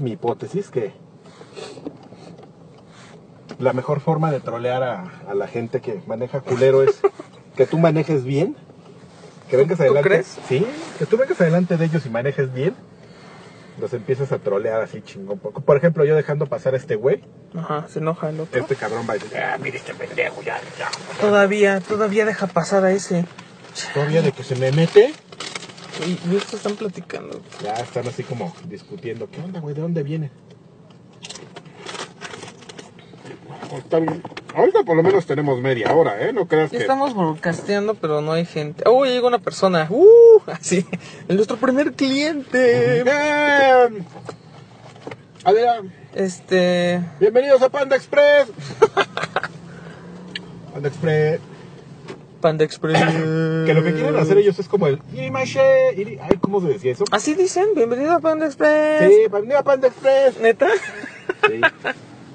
[0.00, 0.92] Mi hipótesis que
[3.58, 7.00] la mejor forma de trolear a, a la gente que maneja culero es
[7.56, 8.56] que tú manejes bien.
[9.50, 10.08] Que vengas ¿Tú adelante.
[10.08, 10.36] crees?
[10.46, 10.66] Sí,
[10.98, 12.74] que tú vengas adelante de ellos y manejes bien.
[13.80, 15.38] Los empiezas a trolear así chingón.
[15.38, 17.22] Por por ejemplo, yo dejando pasar a este güey.
[17.56, 18.60] Ajá, se enoja el otro.
[18.60, 20.88] Este cabrón va a decir, ah, mire este pendejo, ya, ya.
[21.20, 23.24] Todavía, todavía deja pasar a ese.
[23.94, 25.12] Todavía de que se me mete.
[26.06, 27.40] Y, estos están platicando.
[27.62, 29.28] Ya están así como discutiendo.
[29.30, 29.74] ¿Qué onda, güey?
[29.74, 30.30] ¿De dónde viene?
[33.76, 34.22] Está bien.
[34.54, 36.32] Ahorita por lo menos tenemos media hora, ¿eh?
[36.32, 36.78] No creas que...
[36.78, 38.84] estamos broadcasteando, pero no hay gente.
[38.86, 39.86] Oh, llega una persona.
[39.90, 40.86] Uh, así.
[41.28, 43.02] Nuestro primer cliente.
[43.02, 44.06] Bien.
[45.44, 45.94] Adelante.
[46.14, 47.02] Este.
[47.20, 48.48] Bienvenidos a Panda Express.
[50.72, 51.40] Panda Express.
[52.40, 52.98] Panda Express.
[53.68, 55.00] Que lo que quieren hacer ellos es como el...
[55.14, 57.04] Ay, ¿cómo se decía eso?
[57.10, 59.12] Así dicen, bienvenido a Panda Express.
[59.12, 60.40] Sí, bienvenido a Panda Express.
[60.40, 60.68] ¿Neta?
[61.46, 61.60] Sí.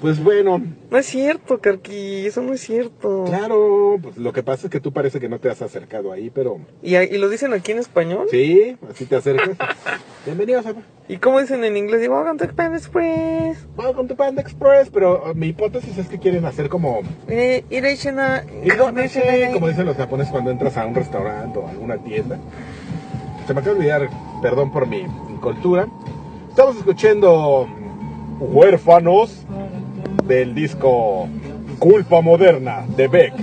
[0.04, 3.24] Pues bueno, No es cierto, Carqui, eso no es cierto.
[3.26, 6.28] claro, pues lo que pasa es que tú parece que no te has acercado ahí,
[6.28, 8.26] pero ¿Y, y lo dicen aquí en español?
[8.30, 9.56] sí, así te acercas.
[10.26, 10.74] Bienvenidos a
[11.08, 12.02] ¿Y cómo dicen en inglés?
[12.02, 13.66] Digo, welcome to Panda Express.
[13.78, 17.64] Welcome to Panda Express, pero uh, mi hipótesis es que quieren hacer como Eh.
[17.70, 22.38] Indonesia, como dicen los japoneses cuando entras a un restaurante o a alguna tienda.
[23.46, 24.10] Se me acaba de olvidar,
[24.42, 24.98] perdón por mi
[25.30, 25.88] incultura.
[26.50, 29.46] Estamos escuchando mm, Huérfanos
[30.26, 31.28] del disco
[31.78, 33.34] Culpa Moderna de Beck.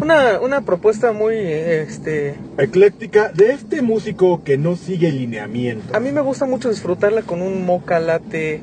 [0.00, 2.34] Una, una propuesta muy, este...
[2.56, 5.94] Ecléctica de este músico que no sigue lineamiento.
[5.94, 8.62] A mí me gusta mucho disfrutarla con un mocha latte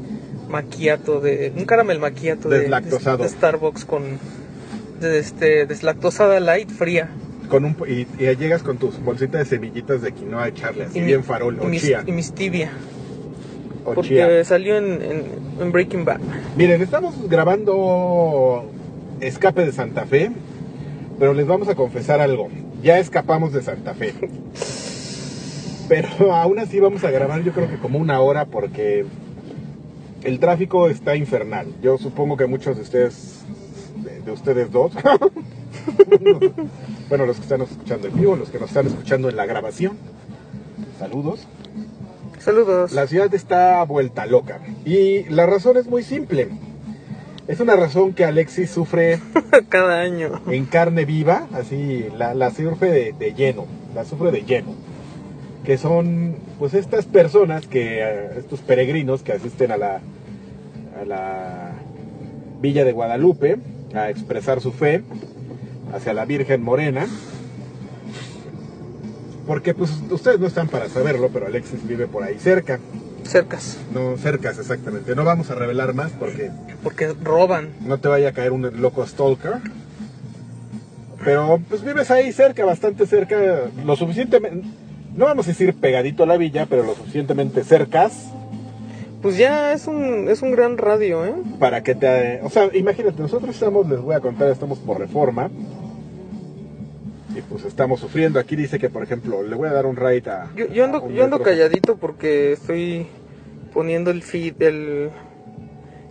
[0.49, 1.53] macchiato de...
[1.55, 4.03] Un caramel macchiato de, de, Starbucks con...
[4.99, 7.09] De, este, deslactosada light fría.
[7.49, 10.99] Con un, y, y llegas con tus bolsitas de semillitas de quinoa a echarle así
[10.99, 12.03] mi- bien farol y o mis, chía.
[12.05, 12.71] y mis tibia.
[13.87, 15.23] O Porque salió en, en,
[15.61, 16.19] en Breaking Bad.
[16.57, 18.65] Miren, estamos grabando
[19.21, 20.29] Escape de Santa Fe,
[21.17, 22.49] pero les vamos a confesar algo.
[22.83, 24.13] Ya escapamos de Santa Fe.
[25.87, 29.05] Pero aún así vamos a grabar yo creo que como una hora porque
[30.21, 31.67] el tráfico está infernal.
[31.81, 33.45] Yo supongo que muchos de ustedes,
[34.03, 34.91] de, de ustedes dos,
[37.09, 39.97] bueno, los que están escuchando en vivo, los que nos están escuchando en la grabación,
[40.99, 41.47] saludos.
[42.47, 42.93] Saludos.
[42.93, 44.61] La ciudad está vuelta loca.
[44.85, 46.47] Y la razón es muy simple.
[47.45, 49.19] Es una razón que Alexis sufre
[49.69, 50.41] Cada año.
[50.47, 54.75] en carne viva, así la, la sufre de, de lleno, la sufre de lleno.
[55.65, 59.99] Que son pues estas personas que, eh, estos peregrinos que asisten a la,
[61.01, 61.71] a la
[62.61, 63.57] Villa de Guadalupe
[63.93, 65.03] a expresar su fe
[65.93, 67.07] hacia la Virgen Morena.
[69.47, 72.79] Porque pues ustedes no están para saberlo, pero Alexis vive por ahí cerca.
[73.23, 73.77] Cercas.
[73.93, 75.15] No, cercas exactamente.
[75.15, 76.51] No vamos a revelar más porque
[76.83, 77.69] Porque roban.
[77.81, 79.55] no te vaya a caer un loco stalker.
[81.23, 83.35] Pero pues vives ahí cerca, bastante cerca,
[83.83, 84.67] lo suficientemente,
[85.15, 88.29] no vamos a decir pegadito a la villa, pero lo suficientemente cercas
[89.21, 91.33] Pues ya es un, es un gran radio, ¿eh?
[91.59, 92.39] para que te...
[92.43, 95.49] O sea, imagínate, nosotros estamos, les voy a contar, estamos por reforma.
[97.37, 98.39] Y pues estamos sufriendo.
[98.39, 100.49] Aquí dice que, por ejemplo, le voy a dar un ride a...
[100.55, 103.05] Yo, ando, yo ando calladito porque estoy
[103.73, 105.09] poniendo el feed, el,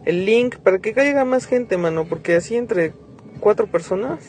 [0.04, 2.04] el link para que caiga más gente, mano.
[2.04, 2.92] Porque así entre
[3.40, 4.20] cuatro personas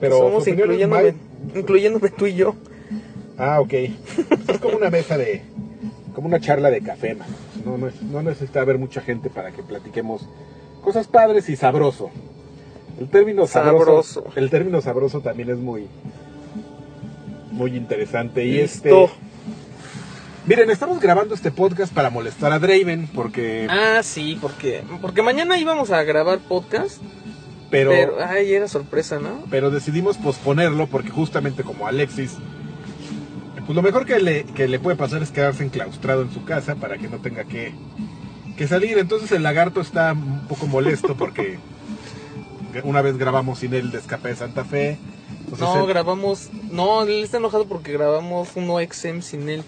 [0.00, 1.14] Pero somos su opinión es incluyéndome,
[1.54, 2.56] incluyéndome tú y yo.
[3.38, 3.68] Ah, ok.
[3.68, 5.42] Pues es como una mesa de.
[6.14, 7.28] como una charla de café, man.
[7.64, 10.28] No, no, es- no necesita haber mucha gente para que platiquemos
[10.82, 12.10] cosas padres y sabroso.
[13.00, 14.02] El término sabroso.
[14.02, 14.24] Sabroso.
[14.36, 15.86] El término sabroso también es muy.
[17.52, 18.44] Muy interesante.
[18.44, 19.04] Y Listo.
[19.04, 19.32] este.
[20.44, 23.68] Miren, estamos grabando este podcast para molestar a Draven, porque.
[23.70, 27.00] Ah, sí, porque, porque mañana íbamos a grabar podcast,
[27.70, 29.44] pero, pero, ay, era sorpresa, ¿no?
[29.50, 32.36] pero decidimos posponerlo porque justamente como Alexis.
[33.64, 36.74] Pues lo mejor que le, que le puede pasar es quedarse enclaustrado en su casa
[36.74, 37.72] para que no tenga que,
[38.56, 38.98] que salir.
[38.98, 41.58] Entonces el lagarto está un poco molesto porque
[42.82, 44.98] una vez grabamos sin él de escape de Santa Fe.
[45.44, 49.62] Entonces No, él- grabamos, no, él está enojado porque grabamos un OXM sin él.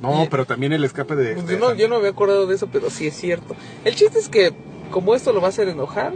[0.00, 1.34] no, y- pero también el escape de...
[1.34, 3.54] Pues de yo, no, yo no me había acordado de eso, pero sí es cierto.
[3.84, 4.52] El chiste es que,
[4.90, 6.12] como esto lo va a hacer enojar,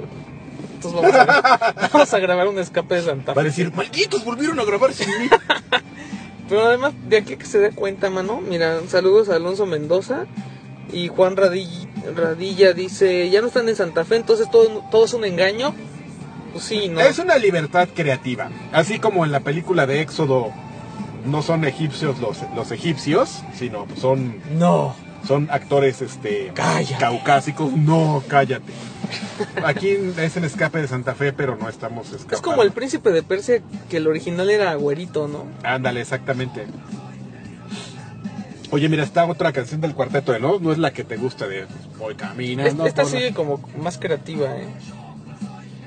[0.74, 3.50] entonces vamos a, vamos a grabar un escape de Santa Va a Fe.
[3.50, 5.28] decir, malditos, volvieron a grabar sin mí.
[6.48, 10.26] Pero además, de aquí que se dé cuenta, mano, mira, saludos a Alonso Mendoza
[10.92, 15.12] y Juan Radilla, Radilla dice, ya no están en Santa Fe, entonces todo, todo es
[15.14, 15.74] un engaño.
[16.56, 17.00] Pues sí, ¿no?
[17.00, 18.48] Es una libertad creativa.
[18.72, 20.52] Así como en la película de Éxodo
[21.24, 24.94] no son egipcios los, los egipcios, sino son, No.
[25.26, 26.96] son actores este Cállate.
[26.98, 27.72] caucásicos.
[27.72, 28.72] No, cállate.
[29.64, 32.34] Aquí es el escape de Santa Fe, pero no estamos escapando.
[32.36, 33.60] Es como el príncipe de Persia,
[33.90, 35.44] que el original era güerito, ¿no?
[35.62, 36.66] Ándale, exactamente.
[38.70, 41.46] Oye, mira, está otra canción del Cuarteto de Nos, no es la que te gusta
[41.46, 41.66] de
[41.98, 42.86] Voy caminando.
[42.86, 44.66] esta la- sigue como más creativa, ¿eh?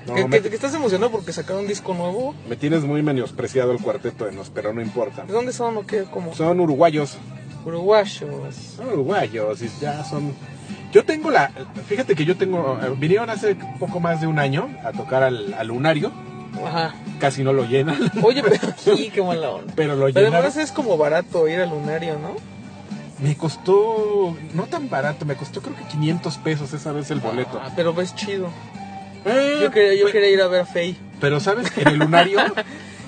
[0.10, 2.36] No, ¿Que, me, que- que estás emocionado porque sacaron un disco nuevo?
[2.50, 5.24] me tienes muy menospreciado el Cuarteto de Nos, pero no importa.
[5.24, 6.04] ¿De dónde son o qué?
[6.04, 7.18] Como Son uruguayos.
[7.66, 8.56] uruguayos.
[8.76, 10.34] Son uruguayos y ya son...
[10.92, 11.52] Yo tengo la...
[11.88, 12.80] Fíjate que yo tengo...
[12.82, 16.12] eh, Vinieron hace poco más de un año a tocar al, al Lunario.
[16.66, 16.96] Ajá.
[17.20, 19.72] Casi no lo llenan, Oye, pero sí, qué mala onda.
[19.76, 20.36] pero lo Pero llenaron.
[20.38, 22.36] además es como barato ir al lunario, ¿no?
[23.24, 24.36] Me costó...
[24.56, 27.60] No tan barato, me costó creo que 500 pesos esa vez el boleto.
[27.64, 28.50] Ah, pero ves chido.
[29.25, 30.95] Eh, Yo quería, yo pe- quería ir a ver a Faye.
[31.19, 32.39] Pero sabes que en el Lunario...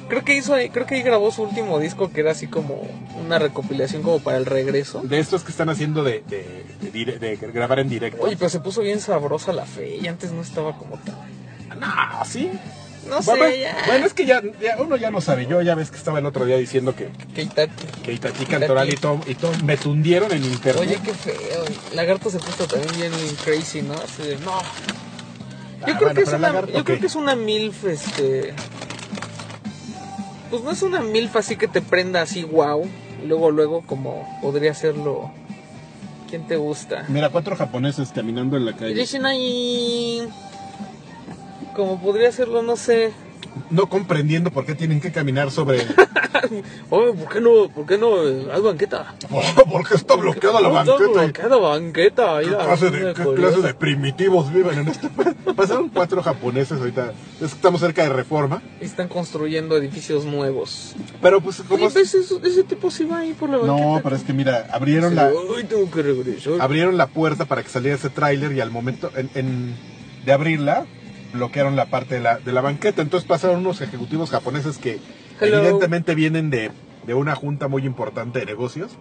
[0.09, 2.85] Creo que hizo ahí, creo que ahí grabó su último disco que era así como
[3.23, 4.99] una recopilación como para el regreso.
[5.05, 8.21] De estos que están haciendo de, de, de dire- de grabar en directo.
[8.21, 11.15] Oye, pero se puso bien sabrosa la fe y antes no estaba como tan.
[11.79, 12.51] No, sí.
[13.07, 13.77] No sé, bueno, ya.
[13.87, 15.45] bueno, es que ya, ya uno ya no sabe.
[15.47, 18.43] Yo ya ves que estaba el otro día diciendo que, Que Itati.
[18.43, 20.75] que Cantoral y todo, y todo me tundieron en internet.
[20.89, 21.63] Oye, qué feo.
[21.95, 23.13] Lagarto se puso también bien
[23.45, 23.93] crazy, ¿no?
[23.93, 24.61] Así de, no.
[25.81, 28.53] Yo, Ah, creo, bueno, que es una, yo creo que es una MILF, este.
[30.49, 32.87] Pues no es una MILF así que te prenda así, wow.
[33.25, 35.31] Luego, luego, como podría serlo.
[36.29, 37.05] ¿Quién te gusta?
[37.09, 38.93] Mira, cuatro japoneses caminando en la calle.
[41.75, 43.11] Como podría serlo, no sé.
[43.69, 45.85] No comprendiendo por qué tienen que caminar sobre.
[46.89, 47.69] Oye, ¿por qué no?
[47.69, 48.15] ¿Por qué no?
[48.53, 49.15] Hay banqueta.
[49.71, 51.09] porque está bloqueada la está banqueta.
[51.09, 52.39] y- bloqueada banqueta.
[52.41, 53.33] ¿Qué clase, de, qué curioso.
[53.35, 55.35] clase de primitivos viven en este país?
[55.55, 57.13] Pasaron cuatro japoneses ahorita.
[57.41, 58.61] Es estamos cerca de Reforma.
[58.79, 60.95] Están construyendo edificios nuevos.
[61.21, 61.75] Pero pues, como.
[61.85, 63.79] Oye, pues ese, ese tipo sí va ahí por la banqueta.
[63.87, 66.53] No, pero es que mira, abrieron Sí, la, Ay, tengo que regresar.
[66.59, 69.75] abrieron la puerta para que saliera ese tráiler y al momento en- en-
[70.25, 70.85] de abrirla
[71.33, 73.01] bloquearon la parte de la, de la banqueta.
[73.01, 74.99] Entonces pasaron unos ejecutivos japoneses que
[75.47, 75.57] Hello.
[75.59, 76.71] evidentemente vienen de,
[77.05, 78.91] de una junta muy importante de negocios.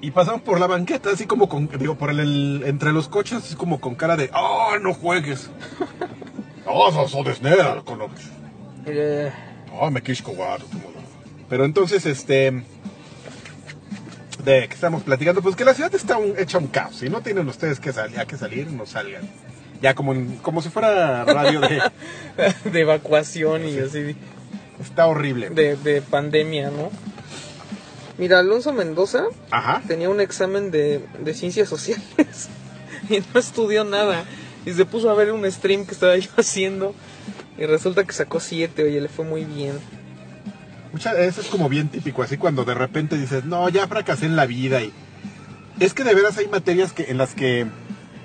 [0.00, 3.38] Y pasaron por la banqueta, así como con, digo, por el, el- entre los coches,
[3.38, 5.50] así como con cara de, ¡oh, no juegues!
[6.66, 7.98] ¡Oh, so, desnea, con
[8.84, 9.32] Eh,
[9.80, 10.94] Ah, me quis jugar, tu modo.
[11.48, 12.64] Pero entonces, este.
[14.44, 16.96] De que estamos platicando, pues que la ciudad está un- hecha un caos.
[16.96, 19.28] Si no tienen ustedes que salir, que salir, no salgan.
[19.82, 21.82] Ya como, en- como si fuera radio de.
[22.70, 24.16] de evacuación y así.
[24.80, 25.50] Está horrible.
[25.50, 26.90] De, de pandemia, ¿no?
[28.18, 29.82] Mira, Alonso Mendoza Ajá.
[29.86, 32.48] tenía un examen de, de ciencias sociales
[33.10, 34.24] y no estudió nada.
[34.64, 36.94] Y se puso a ver un stream que estaba yo haciendo.
[37.58, 39.78] Y resulta que sacó siete, oye, le fue muy bien.
[40.92, 44.36] Mucha, eso es como bien típico, así cuando de repente dices, no, ya fracasé en
[44.36, 44.82] la vida.
[44.82, 44.92] y
[45.80, 47.66] Es que de veras hay materias que, en las que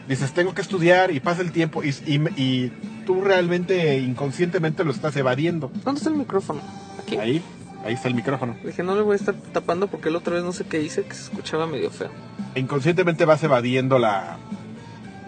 [0.08, 2.72] dices, tengo que estudiar y pasa el tiempo y, y, y
[3.06, 5.72] tú realmente inconscientemente lo estás evadiendo.
[5.84, 6.62] ¿Dónde está el micrófono?
[7.02, 7.18] Aquí.
[7.18, 7.42] Ahí,
[7.86, 8.56] ahí está el micrófono.
[8.64, 11.04] Dije, no le voy a estar tapando porque la otra vez no sé qué hice
[11.04, 12.10] que se escuchaba medio feo.
[12.56, 14.38] inconscientemente vas evadiendo la,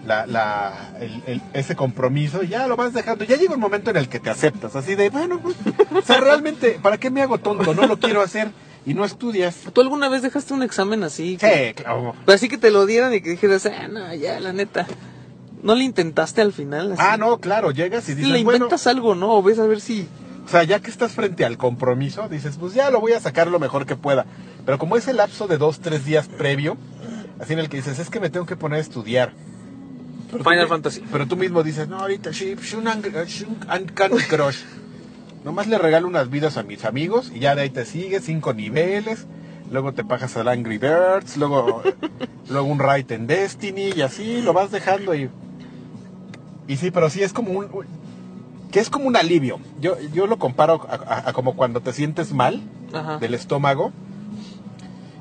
[0.06, 3.24] la, la- el- el- ese compromiso y ya lo vas dejando.
[3.26, 5.56] Ya llega un momento en el que te aceptas, así de, bueno, pues,
[5.96, 7.74] o sea, realmente, ¿para qué me hago tonto?
[7.74, 8.52] No lo quiero hacer
[8.86, 9.56] y no estudias.
[9.74, 11.38] ¿Tú alguna vez dejaste un examen así?
[11.40, 12.16] Sí, claro.
[12.26, 14.86] Pero así que te lo dieran y que dijeras, ah, no, ya, la neta.
[15.62, 16.92] ¿No le intentaste al final?
[16.92, 17.02] Así?
[17.04, 19.34] Ah, no, claro, llegas y dices, le bueno, inventas algo, ¿no?
[19.36, 20.08] O ves a ver si...
[20.46, 23.48] o sea, ya que estás frente al compromiso, dices, pues ya lo voy a sacar
[23.48, 24.26] lo mejor que pueda.
[24.66, 26.76] Pero como ese lapso de dos, tres días previo,
[27.40, 29.32] así en el que dices, es que me tengo que poner a estudiar.
[30.32, 31.04] Pero tú Final mi- Fantasy.
[31.12, 34.58] Pero tú mismo dices, no, ahorita and- Shun and Candy Crush.
[35.44, 38.54] Nomás le regalo unas vidas a mis amigos y ya de ahí te sigues, cinco
[38.54, 39.28] niveles.
[39.72, 41.84] Luego te pagas al Angry Birds, luego,
[42.50, 45.30] luego un Right en Destiny y así lo vas dejando y...
[46.68, 47.66] Y sí, pero sí es como un...
[47.74, 48.04] un-
[48.72, 49.60] que es como un alivio.
[49.80, 52.60] Yo, yo lo comparo a, a- a como cuando te sientes mal
[52.92, 53.20] Ajá.
[53.20, 53.92] del estómago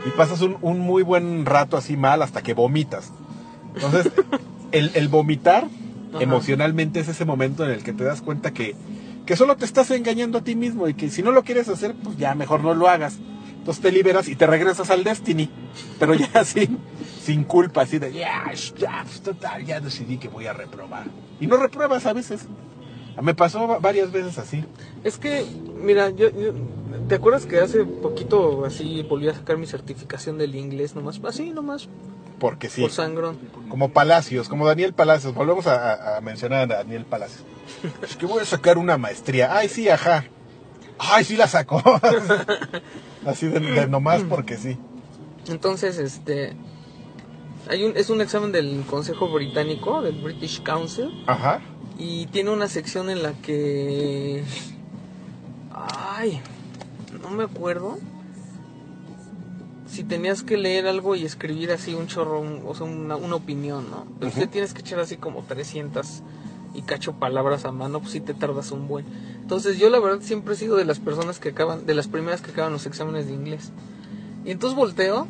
[0.07, 3.13] y pasas un, un muy buen rato así mal hasta que vomitas.
[3.75, 4.11] Entonces,
[4.73, 6.23] el, el vomitar Ajá.
[6.23, 8.75] emocionalmente es ese momento en el que te das cuenta que,
[9.33, 11.95] que solo te estás engañando a ti mismo y que si no lo quieres hacer,
[11.95, 13.17] pues ya mejor no lo hagas.
[13.57, 15.49] Entonces te liberas y te regresas al Destiny,
[15.99, 16.77] pero ya sin,
[17.19, 18.45] sin culpa, así de, ya,
[18.77, 21.05] ya, pues, total, ya decidí que voy a reprobar.
[21.41, 22.45] Y no repruebas a veces.
[23.23, 24.67] Me pasó va- varias veces así.
[25.03, 25.47] Es que,
[25.83, 26.53] mira, yo, yo-
[27.09, 31.19] ¿te acuerdas que hace poquito así volví a sacar mi certificación del inglés nomás?
[31.25, 31.89] Así nomás,
[32.43, 32.81] Porque sí.
[32.81, 33.39] por sangrón.
[33.69, 35.33] Como Palacios, como Daniel Palacios.
[35.33, 37.45] Volvemos a, mencionar a Daniel Palacios.
[38.03, 39.57] Es que voy a sacar una maestría.
[39.57, 40.25] Ay, sí, ajá.
[40.99, 41.81] Ay, sí la sacó.
[43.27, 44.77] Así de, de nomás porque sí.
[45.47, 46.57] Entonces, este.
[47.71, 51.61] Hay un, es un examen del Consejo Británico, del British Council, Ajá.
[51.97, 54.43] y tiene una sección en la que.
[55.73, 56.41] Ay,
[57.23, 57.99] no me acuerdo.
[59.93, 63.37] Si tenías que leer algo y escribir así un chorro, un- o sea, una, una
[63.37, 64.07] opinión, ¿no?
[64.19, 64.41] Pero Ujú.
[64.41, 66.23] si tienes que echar así como 300
[66.75, 69.05] y cacho palabras a mano, pues sí te tardas un buen.
[69.43, 72.41] Entonces yo la verdad siempre he sido de las personas que acaban, de las primeras
[72.41, 73.71] que acaban los exámenes de inglés.
[74.47, 75.29] Y entonces volteo,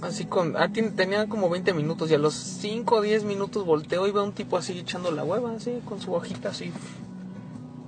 [0.00, 4.06] así con, ah, tenía como 20 minutos y a los 5 o 10 minutos volteo
[4.06, 6.70] y veo un tipo así echando la hueva, así, con su hojita así.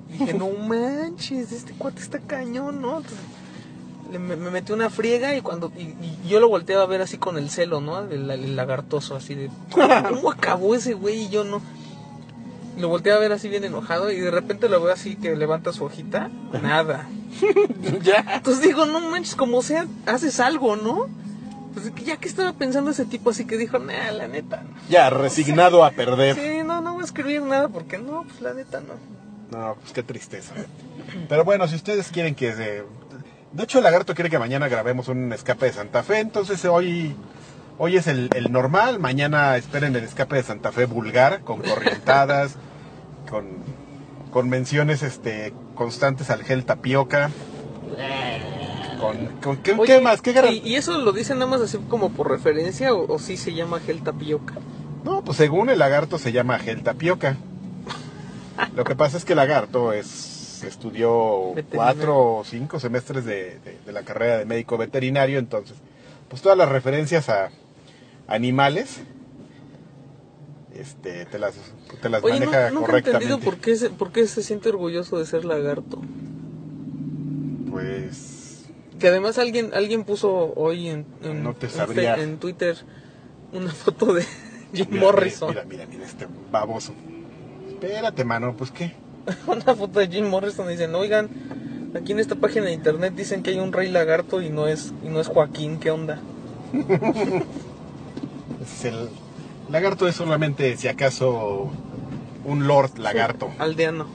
[0.09, 2.97] Y dije, no manches, este cuate está cañón, ¿no?
[2.97, 3.21] Entonces,
[4.11, 7.19] me, me metí una friega y cuando y, y yo lo volteaba a ver así
[7.19, 8.01] con el celo, ¿no?
[8.01, 11.61] El, el lagartoso, así de, ¿cómo acabó ese güey y yo no?
[12.79, 15.73] Lo volteé a ver así bien enojado y de repente lo veo así que levanta
[15.73, 16.31] su hojita,
[16.63, 17.09] nada.
[18.03, 18.25] ya.
[18.35, 21.09] Entonces digo, no manches, como sea, haces algo, ¿no?
[21.73, 24.63] Pues ya que estaba pensando ese tipo así que dijo, nah, la neta.
[24.63, 24.71] no".
[24.89, 26.37] Ya, resignado a perder.
[26.37, 28.95] Sí, no, no voy a escribir nada porque no, pues la neta no.
[29.57, 30.55] No, pues qué tristeza.
[31.29, 32.85] Pero bueno, si ustedes quieren que se...
[33.55, 37.15] De hecho, el lagarto quiere que mañana grabemos un escape de Santa Fe, entonces hoy,
[37.79, 42.57] hoy es el, el normal, mañana esperen el escape de Santa Fe vulgar, con corrientadas,
[43.31, 43.47] con,
[44.33, 47.31] con menciones este, constantes al gel tapioca.
[49.01, 50.21] Con, con- ¿qué, Oye, qué más?
[50.23, 53.19] ¿Qué gar- ¿y, y eso lo dicen nada más así como por referencia o, o
[53.19, 54.55] sí se llama gel tapioca?
[55.05, 57.37] No, pues según el lagarto se llama gel tapioca.
[58.75, 60.07] Lo que pasa es que el lagarto es,
[60.69, 61.75] estudió Veterinario.
[61.77, 65.77] cuatro o cinco semestres de, de- de la carrera de médico veterinario, entonces,
[66.29, 67.51] pues todas las referencias a
[68.27, 69.01] animales,
[70.75, 71.55] este, te las,
[72.01, 73.45] te las Oye, no, maneja nunca he entendido correctamente.
[73.45, 76.01] por qué, se, por qué se siente orgulloso de ser lagarto.
[77.71, 78.65] Pues,
[78.99, 82.17] Que además alguien alguien puso hoy en, en, No te en sabría.
[82.17, 82.77] Fe- en Twitter
[83.53, 84.25] una foto de
[84.73, 85.49] Jim mira, Morrison.
[85.51, 86.93] Mira, mira, mira este baboso.
[87.69, 88.95] Espérate, mano, pues qué.
[89.47, 91.29] Una foto de Jim Morrison y dicen, oigan,
[91.95, 94.93] aquí en esta página de internet dicen que hay un rey lagarto y no es,
[95.05, 96.21] y no es Joaquín, ¿qué onda?
[98.63, 99.11] Es el
[99.71, 101.71] lagarto es solamente, si acaso,
[102.45, 103.51] un lord lagarto.
[103.59, 104.07] Aldeano.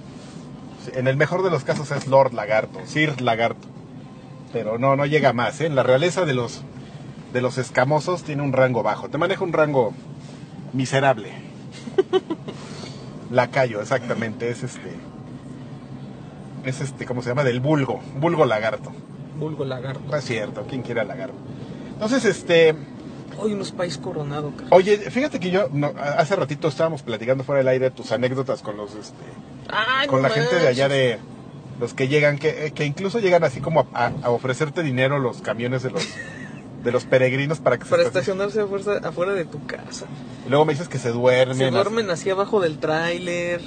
[0.93, 3.67] En el mejor de los casos es Lord Lagarto, Sir Lagarto.
[4.53, 5.59] Pero no, no llega más.
[5.61, 5.65] ¿eh?
[5.65, 6.61] En la realeza de los,
[7.33, 9.09] de los escamosos tiene un rango bajo.
[9.09, 9.93] Te maneja un rango
[10.73, 11.31] miserable.
[13.29, 14.49] Lacayo, exactamente.
[14.49, 14.93] Es este.
[16.65, 17.43] Es este, ¿cómo se llama?
[17.43, 18.01] Del vulgo.
[18.19, 18.91] Vulgo lagarto.
[19.37, 20.01] Vulgo lagarto.
[20.09, 20.65] No es cierto.
[20.67, 21.35] ¿Quién quiere al lagarto?
[21.93, 22.75] Entonces, este.
[23.37, 24.67] Hoy unos país coronado, cara.
[24.71, 28.75] Oye, fíjate que yo no, hace ratito estábamos platicando fuera del aire tus anécdotas con
[28.75, 29.23] los este,
[29.69, 31.19] Ay, con no la gente de allá de
[31.79, 35.83] los que llegan que, que incluso llegan así como a, a ofrecerte dinero los camiones
[35.83, 36.05] de los
[36.83, 40.05] de los peregrinos para que Para se estacionarse afuera, afuera de tu casa.
[40.45, 43.61] y luego me dices que se duermen Se duermen así abajo del tráiler.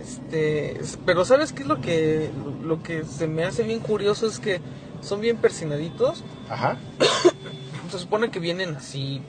[0.00, 2.30] Este, es- pero ¿sabes qué es lo que
[2.62, 4.60] lo que se me hace bien curioso es que
[5.00, 6.24] son bien persinaditos.
[6.48, 6.76] ajá
[7.90, 9.22] Se supone que vienen así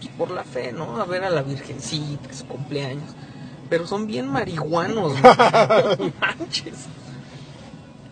[0.00, 1.00] pues, por la fe, ¿no?
[1.00, 3.10] A ver a la virgencita, su cumpleaños.
[3.68, 5.14] Pero son bien marihuanos.
[5.22, 5.28] No
[6.20, 6.86] manches.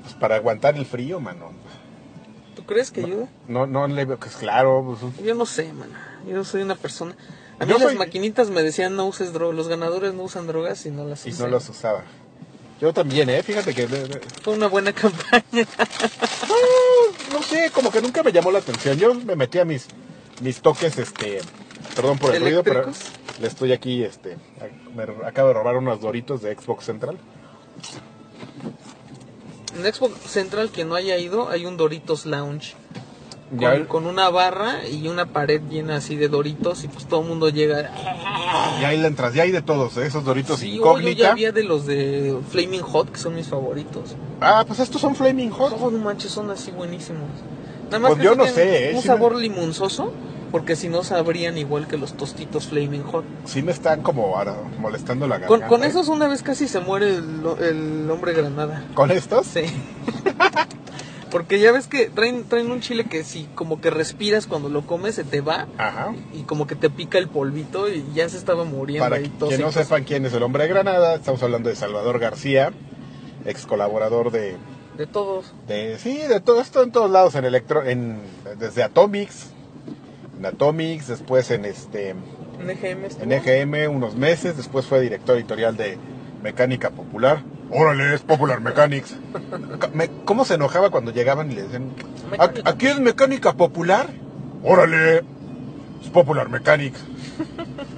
[0.03, 1.51] pues para aguantar el frío mano
[2.63, 3.29] ¿Tú crees que ayuda?
[3.49, 5.89] no no le veo que es claro pues, Yo no sé, man.
[6.29, 7.17] Yo soy una persona.
[7.59, 9.57] A mí Yo las soy- maquinitas me decían no uses drogas.
[9.57, 12.03] Los ganadores no usan drogas y no las y no los usaba
[12.81, 13.87] yo también eh fíjate que
[14.43, 15.67] Fue una buena campaña.
[17.33, 19.87] no sé como que nunca me llamó la atención yo me metí a mis
[20.41, 21.41] mis toques este
[21.95, 22.91] perdón por el ruido pero
[23.41, 24.37] le estoy aquí este
[24.97, 27.19] me acabo de robar unos doritos de Xbox Central
[29.77, 32.75] En Xbox Central, que no haya ido, hay un Doritos Lounge.
[33.59, 37.27] Con, con una barra y una pared llena así de Doritos y pues todo el
[37.29, 37.91] mundo llega.
[38.81, 40.07] Y ahí le entras, ya hay de todos, ¿eh?
[40.07, 41.21] esos doritos Sí, oye, incógnita.
[41.21, 44.17] ya había de los de Flaming Hot, que son mis favoritos.
[44.41, 45.77] Ah, pues estos son Flaming Hot.
[45.79, 47.29] Oh, no manches, son así buenísimos.
[47.87, 48.95] Nada más Pues que yo no sé, ¿eh?
[48.95, 50.15] Un sabor limonzoso,
[50.53, 53.25] porque si no sabrían igual que los tostitos Flaming Hot.
[53.47, 55.67] Sí me están como ahora molestando la garganta.
[55.67, 55.89] Con, con ¿eh?
[55.89, 58.85] esos una vez casi se muere el, el hombre granada.
[58.95, 59.47] ¿Con estos?
[59.47, 59.63] Sí.
[61.31, 64.87] Porque ya ves que traen, traen un chile que si como que respiras cuando lo
[64.87, 66.15] comes se te va Ajá.
[66.35, 69.57] y como que te pica el polvito y ya se estaba muriendo Para ahí que
[69.57, 72.73] no sepan quién es el hombre Granada, estamos hablando de Salvador García,
[73.47, 74.59] ex colaborador de,
[74.99, 75.55] De todos.
[75.67, 78.21] de sí, de todo esto en todos lados, en electro, en
[78.59, 79.47] desde Atomics,
[80.43, 85.77] en Atomics, después en este, En EGM en EGM unos meses, después fue director editorial
[85.77, 85.97] de
[86.43, 87.43] Mecánica Popular.
[87.71, 89.15] Órale, es Popular Mechanics.
[89.95, 91.91] Me- ¿Cómo se enojaba cuando llegaban y le decían,
[92.33, 94.09] "Ac- aquí es mecánica popular?
[94.65, 95.19] Órale,
[96.03, 96.99] es Popular Mechanics.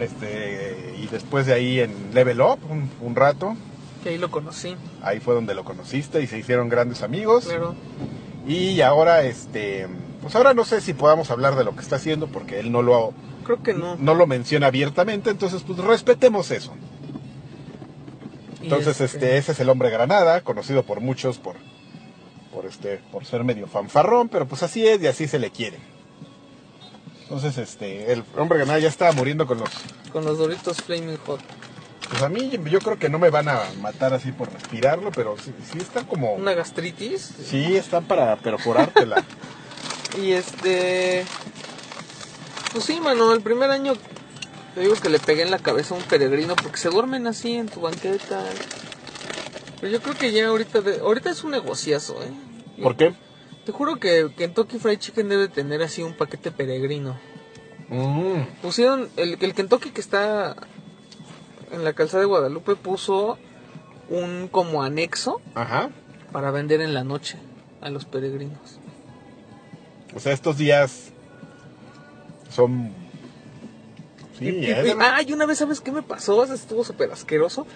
[0.00, 3.54] Este, y después de ahí en Level Up, un, un rato,
[4.02, 7.44] Que ahí lo conocí, ahí fue donde lo conociste y se hicieron grandes amigos.
[7.46, 7.74] claro.
[8.46, 9.86] Y ahora, este,
[10.24, 12.82] pues ahora no sé si podamos hablar de lo que está haciendo porque él no
[12.82, 13.12] lo,
[13.44, 13.94] Creo que no.
[13.96, 16.72] no lo menciona abiertamente, entonces pues respetemos eso.
[18.62, 21.56] Entonces, este, ese es el hombre granada, conocido por muchos por,
[22.52, 25.78] por este, por ser medio fanfarrón, pero pues así es y así se le quiere.
[27.24, 29.68] Entonces, este, el hombre granada ya estaba muriendo con los,
[30.12, 31.40] Con los Doritos Flaming Hot.
[32.08, 35.36] pues a mí yo creo que no me van a matar así por respirarlo, pero
[35.36, 37.34] sí, sí están como, Una gastritis.
[37.44, 39.22] sí están para perforártela.
[40.22, 41.24] Y este.
[42.72, 43.94] Pues sí, mano, el primer año
[44.74, 47.54] te digo que le pegué en la cabeza a un peregrino porque se duermen así
[47.54, 48.44] en tu banqueta.
[49.80, 52.82] Pero yo creo que ya ahorita, de- ahorita es un negociazo, ¿eh?
[52.82, 53.14] ¿Por qué?
[53.64, 57.16] Te juro que Kentucky Fried Chicken debe tener así un paquete peregrino.
[57.88, 60.56] Mm, Pusieron, el, el Kentucky que está
[61.70, 63.38] en la calzada de Guadalupe puso
[64.08, 65.90] un como anexo ajá.
[66.32, 67.38] para vender en la noche
[67.80, 68.78] a los peregrinos.
[70.14, 71.10] O sea, estos días
[72.50, 72.92] son...
[74.38, 76.42] Sí, Y- y- es- y- ah, y una vez, ¿sabes qué me pasó?
[76.44, 77.66] Estuvo súper asqueroso.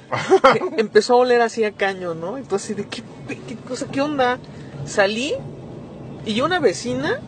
[0.53, 2.37] Que empezó a oler así a caño, ¿no?
[2.37, 3.03] Entonces, ¿de qué,
[3.47, 4.39] qué cosa, qué onda?
[4.85, 5.35] Salí
[6.27, 7.21] y una vecina,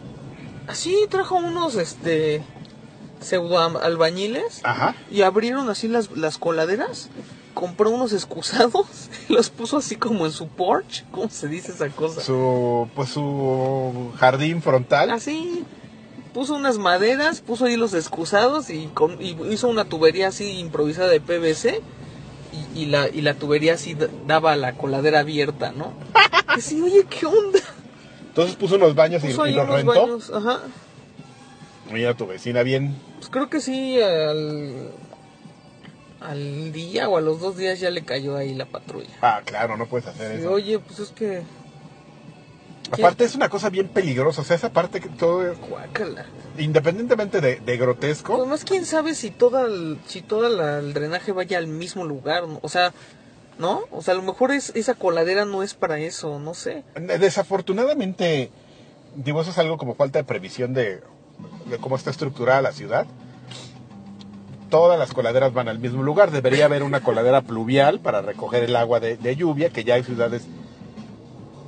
[0.66, 2.42] así trajo unos, este,
[3.20, 4.94] pseudo albañiles Ajá.
[5.10, 7.08] y abrieron así las, las coladeras,
[7.60, 8.86] compró unos excusados
[9.28, 12.22] y los puso así como en su porch, ¿cómo se dice esa cosa?
[12.22, 15.10] Su, pues su jardín frontal.
[15.10, 15.62] Así,
[16.32, 21.08] puso unas maderas, puso ahí los excusados y, con- y hizo una tubería así improvisada
[21.08, 21.82] de PVC
[22.74, 23.94] y, y la, y la tubería así
[24.26, 25.92] daba la coladera abierta, ¿no?
[26.56, 27.60] Y sí, oye, ¿qué onda?
[28.28, 29.92] Entonces puso unos baños y, Puso y los rentó.
[29.92, 30.60] baños, ajá.
[31.92, 32.96] Mira tu vecina bien.
[33.18, 34.90] Pues creo que sí, al,
[36.20, 39.16] al día o a los dos días ya le cayó ahí la patrulla.
[39.22, 40.50] Ah, claro, no puedes hacer eso.
[40.52, 41.42] oye, pues es que,
[42.92, 46.26] Aparte es una cosa bien peligrosa, o sea, esa parte que todo, es- guácala.
[46.58, 51.30] independientemente de, de grotesco, Además, quién sabe si toda el, si toda la- el drenaje
[51.32, 52.92] vaya al mismo lugar, o sea,
[53.58, 53.82] ¿no?
[53.92, 56.82] O sea, a lo mejor es, esa coladera no es para eso, no sé.
[56.96, 58.50] desafortunadamente,
[59.14, 61.00] digo, eso es algo como falta de previsión de,
[61.66, 63.06] de cómo está estructurada la ciudad.
[64.70, 68.76] Todas las coladeras van al mismo lugar, debería haber una coladera pluvial para recoger el
[68.76, 70.42] agua de, de lluvia, que ya hay ciudades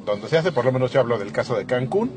[0.06, 2.10] donde se hace, por lo menos yo hablo del caso de Cancún.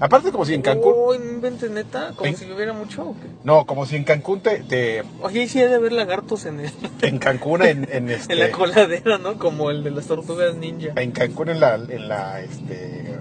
[0.00, 3.26] Aparte como si en Cancún, no inventes neta, como si lloviera mucho o qué.
[3.44, 6.70] no, como si en Cancún te, te- Oye, sí ha de haber lagartos en, el-
[7.02, 9.38] en Cancún en, en este, en la coladera, ¿no?
[9.38, 10.92] Como el de las tortugas ninja.
[10.96, 13.14] en Cancún en la, en la, este,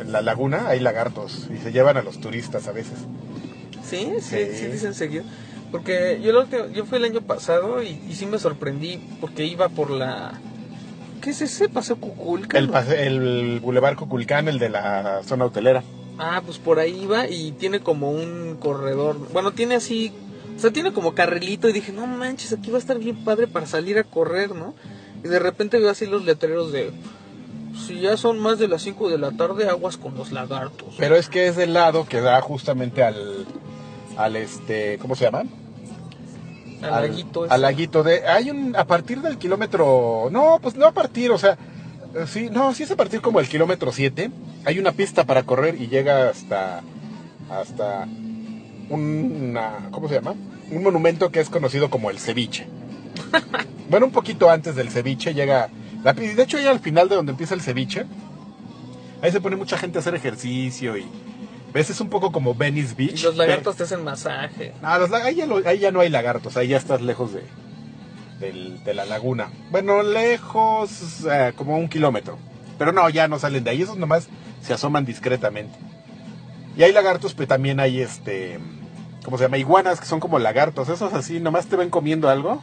[0.00, 2.98] en la laguna hay lagartos y se llevan a los turistas a veces.
[3.84, 4.46] Sí, sí, Sí.
[4.54, 5.24] sí, dicen seguido.
[5.72, 9.68] Porque yo, última- yo fui el año pasado y, y sí me sorprendí porque iba
[9.70, 10.38] por la...
[11.20, 11.68] ¿Qué es ese?
[11.68, 12.58] Paseo Cuculca.
[12.58, 15.82] El, pase- el Boulevard Cuculcán, el de la zona hotelera.
[16.18, 19.16] Ah, pues por ahí iba y tiene como un corredor.
[19.32, 20.12] Bueno, tiene así.
[20.56, 23.46] O sea, tiene como carrilito y dije, no manches, aquí va a estar bien padre
[23.46, 24.74] para salir a correr, ¿no?
[25.24, 26.90] Y de repente veo así los letreros de.
[27.86, 30.94] Si ya son más de las 5 de la tarde, aguas con los lagartos.
[30.98, 33.46] Pero es que es del lado que da justamente al,
[34.18, 35.44] al este, ¿cómo se llama?
[36.82, 40.92] Al laguito al laguito de, hay un, a partir del kilómetro, no, pues no a
[40.92, 41.56] partir, o sea,
[42.14, 44.30] eh, sí, no, sí es a partir como el kilómetro 7,
[44.64, 46.82] hay una pista para correr y llega hasta,
[47.50, 48.06] hasta
[48.90, 50.34] una, ¿cómo se llama?
[50.70, 52.66] Un monumento que es conocido como el ceviche.
[53.90, 55.68] bueno, un poquito antes del ceviche llega,
[56.02, 58.06] la, de hecho ya al final de donde empieza el ceviche,
[59.22, 61.06] ahí se pone mucha gente a hacer ejercicio y,
[61.72, 63.20] ves, es un poco como Venice Beach.
[63.20, 64.72] Y los pero- lagartos te hacen masaje.
[64.82, 67.32] no, los lag- ahí, ya lo- ahí ya no hay lagartos, ahí ya estás lejos
[67.32, 67.42] de,
[68.40, 69.48] del- de la laguna.
[69.70, 72.38] Bueno, lejos, eh, como un kilómetro.
[72.78, 74.28] Pero no, ya no salen de ahí, esos nomás
[74.62, 75.78] se asoman discretamente.
[76.76, 78.58] Y hay lagartos, pero también hay este,
[79.24, 79.58] ¿cómo se llama?
[79.58, 82.62] Iguanas, que son como lagartos, esos así, nomás te ven comiendo algo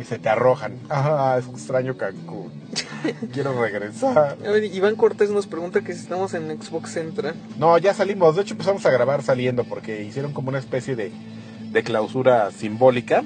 [0.00, 0.78] y se te arrojan.
[0.90, 2.50] Ah, es extraño Cancún.
[3.32, 4.36] Quiero regresar.
[4.44, 7.34] A ver, Iván Cortés nos pregunta que si estamos en Xbox Central.
[7.58, 8.36] No, ya salimos.
[8.36, 11.12] De hecho, empezamos a grabar saliendo porque hicieron como una especie de,
[11.70, 13.22] de clausura simbólica.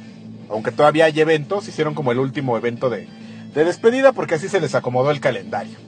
[0.51, 3.07] Aunque todavía hay eventos, hicieron como el último evento de,
[3.55, 5.79] de despedida porque así se les acomodó el calendario.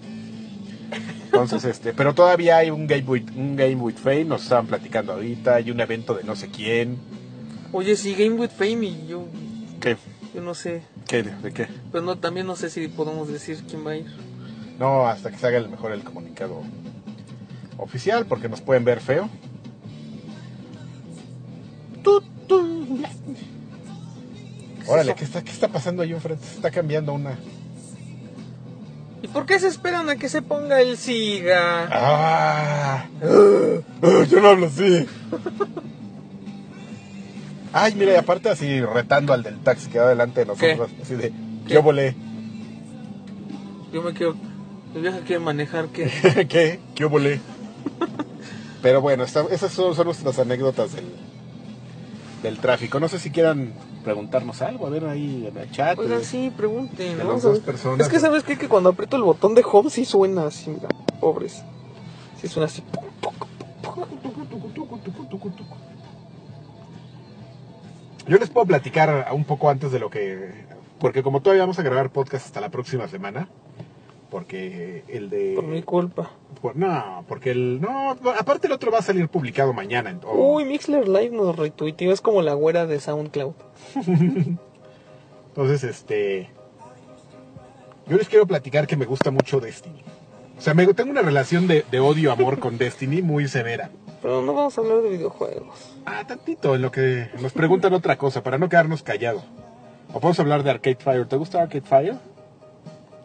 [1.25, 5.13] Entonces, este, pero todavía hay un Game with, un Game with Fame, nos estaban platicando
[5.13, 6.99] ahorita, hay un evento de no sé quién.
[7.73, 9.25] Oye, sí, Game with Fame y yo.
[9.81, 9.97] que
[10.35, 10.83] Yo no sé.
[11.09, 11.23] ¿Qué?
[11.23, 11.67] ¿De qué?
[11.91, 14.07] Pero no, también no sé si podemos decir quién va a ir.
[14.79, 16.63] No, hasta que se haga el mejor el comunicado
[17.77, 19.29] oficial, porque nos pueden ver feo.
[22.03, 23.03] Tu, tu.
[24.87, 26.45] Órale, ¿qué está, ¿qué está pasando ahí enfrente?
[26.47, 27.39] Se está cambiando una.
[29.23, 31.89] ¿Y por qué se esperan a que se ponga el siga?
[31.91, 33.07] ¡Ah!
[33.23, 35.07] Yo no hablo así.
[37.73, 40.91] Ay, mira, y aparte así retando al del taxi que va delante de nosotros.
[41.03, 41.31] Así de,
[41.67, 41.75] ¿Qué?
[41.75, 42.15] yo volé.
[43.93, 44.35] Yo me quiero.
[44.95, 46.11] Mi vieja quiere manejar que.
[46.49, 46.81] ¿Qué?
[46.95, 47.41] ¿Qué volé?
[48.83, 51.05] Pero bueno, esta- esas son, son nuestras anécdotas del,
[52.43, 52.99] del tráfico.
[52.99, 55.99] No sé si quieran preguntarnos algo, a ver ahí en el chat.
[55.99, 56.25] Oigan, eh.
[56.25, 57.19] sí, pregunten.
[57.19, 58.01] de las dos personas.
[58.07, 58.57] Es que sabes qué?
[58.57, 60.89] que cuando aprieto el botón de home sí suena así, mira.
[61.21, 61.63] Pobres.
[62.41, 62.83] Sí suena así.
[68.31, 70.53] Yo les puedo platicar un poco antes de lo que...
[71.01, 73.49] Porque como todavía vamos a grabar podcast hasta la próxima semana,
[74.31, 75.55] porque el de...
[75.57, 76.31] Por mi culpa.
[76.63, 77.81] por- no, porque el...
[77.81, 80.13] No, aparte el otro va a salir publicado mañana.
[80.13, 82.13] ent- o- Uy, Mixler Live nos retuiteó.
[82.13, 83.55] Es como la güera de SoundCloud.
[85.49, 86.51] Entonces, este...
[88.07, 90.03] Yo les quiero platicar que me gusta mucho Destiny.
[90.59, 93.91] O sea, me, tengo una relación de, de odio-amor con Destiny muy severa.
[94.23, 95.93] Pero no vamos a hablar de videojuegos.
[96.05, 99.43] Ah, tantito, en lo que nos preguntan otra cosa, para no quedarnos callados.
[100.13, 101.27] O podemos hablar de Arcade Fire.
[101.27, 102.17] ¿Te gusta Arcade Fire?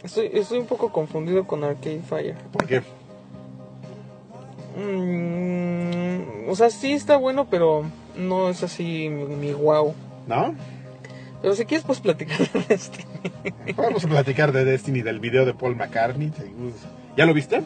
[0.03, 2.35] Estoy, estoy un poco confundido con Arcade Fire.
[2.51, 2.81] ¿Por qué?
[4.77, 7.83] Mm, o sea, sí está bueno, pero
[8.15, 9.93] no es así mi, mi wow.
[10.27, 10.53] ¿No?
[11.41, 13.05] Pero si quieres, pues platicar de este.
[13.75, 16.31] Vamos a platicar de Destiny, del video de Paul McCartney.
[17.17, 17.61] ¿Ya lo viste?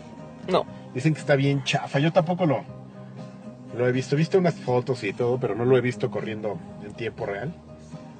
[0.47, 0.65] No.
[0.93, 1.99] Dicen que está bien chafa.
[1.99, 2.63] Yo tampoco lo,
[3.77, 4.15] lo he visto.
[4.15, 7.53] He visto unas fotos y todo, pero no lo he visto corriendo en tiempo real.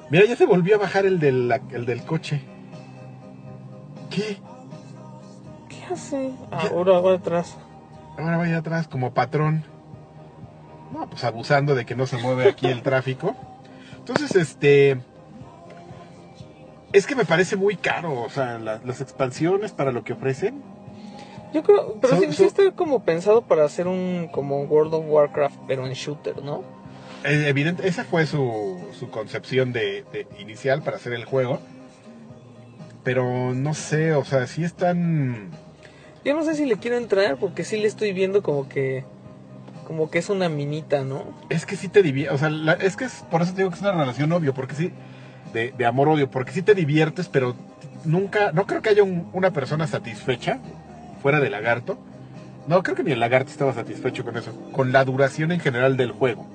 [0.09, 2.41] Mira, ya se volvió a bajar el del, el del coche.
[4.09, 4.37] ¿Qué?
[5.69, 6.31] ¿Qué hace?
[6.51, 7.57] Ahora, ahora atrás.
[8.17, 9.63] Ahora vaya atrás como patrón.
[10.93, 13.35] No, pues abusando de que no se mueve aquí el tráfico.
[13.97, 14.99] Entonces, este...
[16.91, 20.63] Es que me parece muy caro, o sea, la- las expansiones para lo que ofrecen.
[21.53, 25.55] Yo creo, pero sí, sí está como pensado para hacer un como World of Warcraft,
[25.67, 26.63] pero en shooter, ¿no?
[27.25, 31.59] Eh, evidente, esa fue su, su concepción de, de inicial para hacer el juego.
[33.03, 35.49] Pero no sé, o sea, sí están...
[36.25, 39.05] Yo no sé si le quiero entrar porque sí le estoy viendo como que
[39.87, 41.23] como que es una minita, ¿no?
[41.49, 43.71] Es que sí te diviertes, o sea, la- es que es, por eso te digo
[43.71, 44.91] que es una relación obvio, porque sí,
[45.51, 47.55] de, de amor-odio, porque sí te diviertes, pero
[48.05, 50.59] nunca, no creo que haya un- una persona satisfecha
[51.21, 51.97] fuera de Lagarto.
[52.67, 55.97] No, creo que ni el Lagarto estaba satisfecho con eso, con la duración en general
[55.97, 56.45] del juego.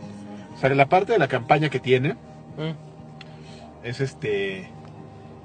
[0.55, 2.16] O sea, la parte de la campaña que tiene
[2.57, 3.87] Mm.
[3.87, 4.68] es este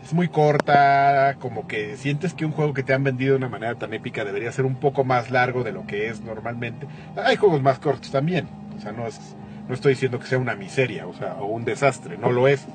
[0.04, 3.50] es muy corta, como que sientes que un juego que te han vendido de una
[3.50, 6.88] manera tan épica debería ser un poco más largo de lo que es normalmente.
[7.18, 9.36] Hay juegos más cortos también, o sea, no es
[9.68, 12.66] no estoy diciendo que sea una miseria, o sea, o un desastre, no lo es.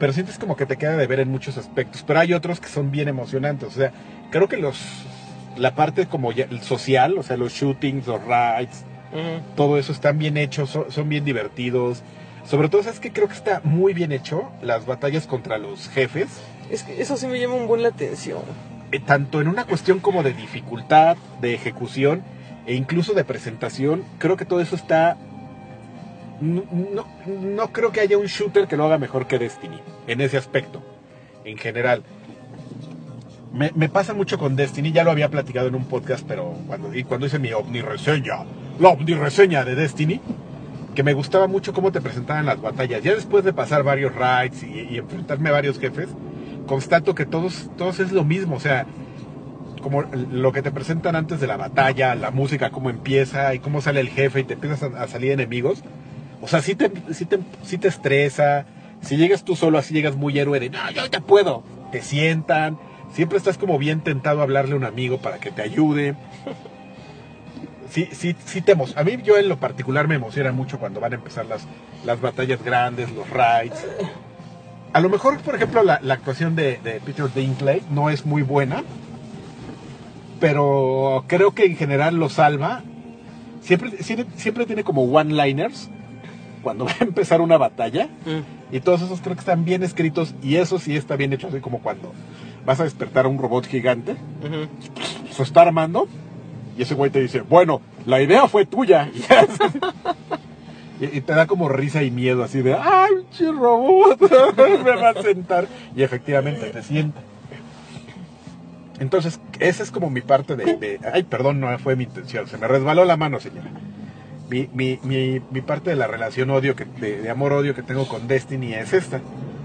[0.00, 2.68] Pero sientes como que te queda de ver en muchos aspectos, pero hay otros que
[2.68, 3.92] son bien emocionantes, o sea,
[4.30, 4.80] creo que los
[5.58, 9.42] la parte como ya- el social, o sea, los shootings, los Ujú.
[9.56, 12.02] todo eso están bien hechos, son, son bien divertidos.
[12.44, 16.28] Sobre todo, ¿sabes que Creo que está muy bien hecho las batallas contra los jefes.
[16.70, 18.42] Es que eso sí me llama un buen la atención.
[18.90, 22.22] eh, tanto en una cuestión como de dificultad, de ejecución
[22.66, 24.02] e incluso de presentación.
[24.18, 25.16] Creo que todo eso está...
[26.40, 30.20] No, no, no creo que haya un shooter que lo haga mejor que Destiny en
[30.20, 30.82] ese aspecto,
[31.44, 32.02] en general.
[33.52, 36.90] Me, me pasa mucho con Destiny, ya lo había platicado en un podcast, pero cuando,
[37.06, 38.44] cuando hice mi ovni reseña,
[38.78, 40.20] la ovni reseña de Destiny,
[40.94, 43.04] que me gustaba mucho cómo te presentaban las batallas.
[43.04, 46.08] Ya después de pasar varios raids y, enfrentarme a varios jefes,
[46.66, 48.84] constato que todos, todos es lo mismo, o sea,
[49.80, 53.80] como lo que te presentan antes de la batalla, la música, cómo empieza y cómo
[53.80, 55.84] sale el jefe y te empiezan a, salir enemigos.
[56.40, 58.66] O sea, sí te, sí, te, te estresa.
[59.00, 61.62] Si llegas tú solo, así llegas muy héroe de, no, yo te puedo.
[61.92, 62.76] Te sientan.
[63.12, 66.14] Siempre estás como bien tentado a hablarle a un amigo para que te ayude.
[67.90, 71.12] Sí, sí, sí te A mí yo en lo particular me emociona mucho cuando van
[71.12, 71.66] a empezar las,
[72.04, 73.86] las batallas grandes, los raids.
[74.92, 78.42] A lo mejor, por ejemplo, la, la actuación de, de Peter Dinklage no es muy
[78.42, 78.84] buena,
[80.40, 82.82] pero creo que en general lo salva.
[83.62, 85.90] Siempre, siempre, siempre tiene como one-liners
[86.62, 88.06] cuando va a empezar una batalla.
[88.26, 88.74] Mm.
[88.74, 91.60] Y todos esos creo que están bien escritos y eso sí está bien hecho, así
[91.60, 92.12] como cuando
[92.66, 94.68] vas a despertar a un robot gigante, Ujú.
[95.32, 96.06] se está armando
[96.76, 99.10] y ese güey te dice, bueno, la idea fue tuya.
[99.14, 99.46] Y ya.
[101.00, 104.20] Y, y te da como risa y miedo, así de, ¡ay, che robot!
[104.84, 105.66] me va a sentar.
[105.96, 107.20] Y efectivamente te sienta.
[109.00, 112.48] Entonces, esa es como mi parte de, de- Ay, perdón, no fue mi intención.
[112.48, 113.70] Se me resbaló la mano, señora.
[114.50, 118.08] Mi, mi, mi, mi parte de la relación odio, que, de, de amor-odio que tengo
[118.08, 119.20] con Destiny es esta.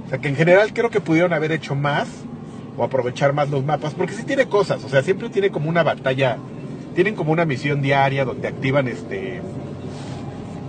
[0.06, 2.10] O sea, que en general creo que pudieron haber hecho más
[2.78, 4.84] o aprovechar más los mapas, porque sí tiene cosas.
[4.84, 6.38] O sea, siempre tiene como una batalla.
[6.96, 9.42] Tienen como una misión diaria donde activan este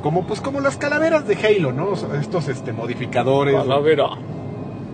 [0.02, 1.88] como pues como las calaveras de Halo, ¿no?
[1.88, 4.08] O sea, Estos este modificadores Calavera.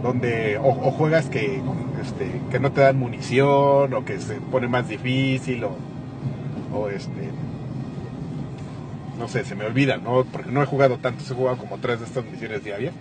[0.02, 1.60] donde o, o juegas que
[2.00, 5.72] este, que no te dan munición o que se pone más difícil o,
[6.72, 7.30] o este
[9.18, 10.24] no sé, se me olvida, ¿no?
[10.24, 12.94] Porque no he jugado tanto, he jugado como tres de estas misiones diarias.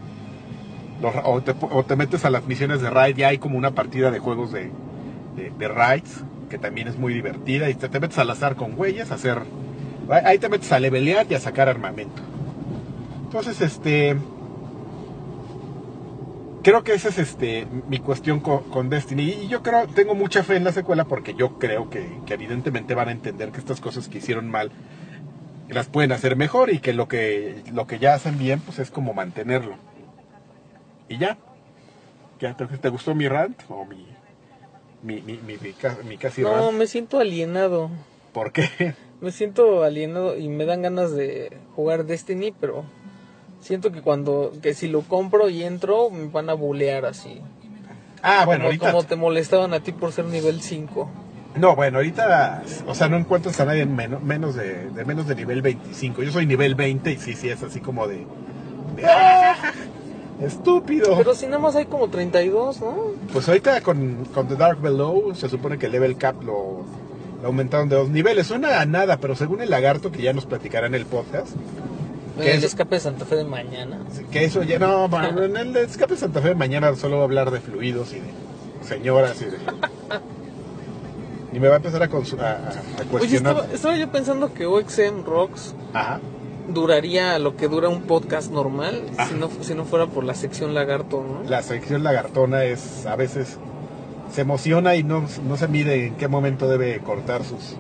[1.02, 4.52] O, te, metes a las misiones de raid, ya hay como una partida de juegos
[4.52, 4.70] de,
[5.36, 8.76] de, de raids, que también es muy divertida, y te, te metes al azar con
[8.76, 9.40] güeyes a hacer...
[10.10, 12.22] ahí- te metes a levelear y a sacar armamento.
[13.24, 14.18] Entonces, este...
[16.62, 19.30] Creo que esa es este mi cuestión con, con Destiny.
[19.44, 22.96] Y yo creo, tengo mucha fe en la secuela porque yo creo que, que evidentemente
[22.96, 24.70] van a entender que estas cosas que hicieron mal
[25.70, 28.92] las pueden hacer mejor y que lo que lo que ya hacen bien pues es
[28.92, 29.76] como mantenerlo.
[31.10, 31.38] Y ya.
[32.40, 34.08] ¿Ya te, te gustó mi rant o mi
[35.02, 36.78] mi, mi, mi, mi ca- mi casi No, rant?
[36.78, 37.90] me siento alienado.
[38.34, 38.94] ¿Por qué?
[39.22, 42.86] Me siento alienado y me dan ganas de jugar Destiny, pero
[43.60, 47.42] siento que cuando, que si lo compro y entro, me van a bulear así.
[48.22, 51.10] Ah, bueno, como, ahorita como te molestaban a ti por ser nivel 5.
[51.56, 55.28] No, bueno, ahorita, o sea, no encuentras a nadie en menos, menos de, de menos
[55.28, 56.24] de nivel 25.
[56.24, 58.26] Yo soy nivel 20 y sí, sí, es así como de...
[58.96, 59.58] de, ¡ah!
[60.42, 61.16] Estúpido.
[61.18, 62.96] Pero si nada más hay como 32, ¿no?
[63.34, 66.84] Pues ahorita con, con The Dark Below se supone que el level cap lo,
[67.42, 68.48] lo aumentaron de dos niveles.
[68.48, 71.50] Suena a nada, pero según el lagarto, que ya nos platicará en el podcast,
[72.40, 72.64] ¿Qué El es?
[72.64, 74.00] escape de Santa Fe de mañana.
[74.32, 77.26] que eso ya no, bueno, en el escape de Santa Fe mañana solo va a
[77.26, 78.30] hablar de fluidos y de
[78.88, 79.58] señoras y de...
[81.52, 83.54] Y me va a empezar a, a, a- a Oye, cuestionar.
[83.56, 86.20] estaba, estaba yo pensando que OXM Rocks Ajá.
[86.74, 89.28] Duraría lo que dura un podcast normal Ah.
[89.28, 91.50] si no, si no fuera por la sección lagarto, ¿no?
[91.50, 93.58] La sección lagartona es a veces
[94.34, 97.76] se emociona y no, no se mide en qué momento debe cortar sus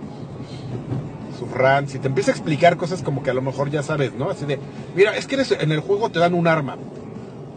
[1.37, 4.13] sus rants y te empieza a explicar cosas como que a lo mejor ya sabes,
[4.13, 4.29] ¿no?
[4.29, 4.59] Así de,
[4.95, 6.77] mira, es que eres- en el juego te dan un arma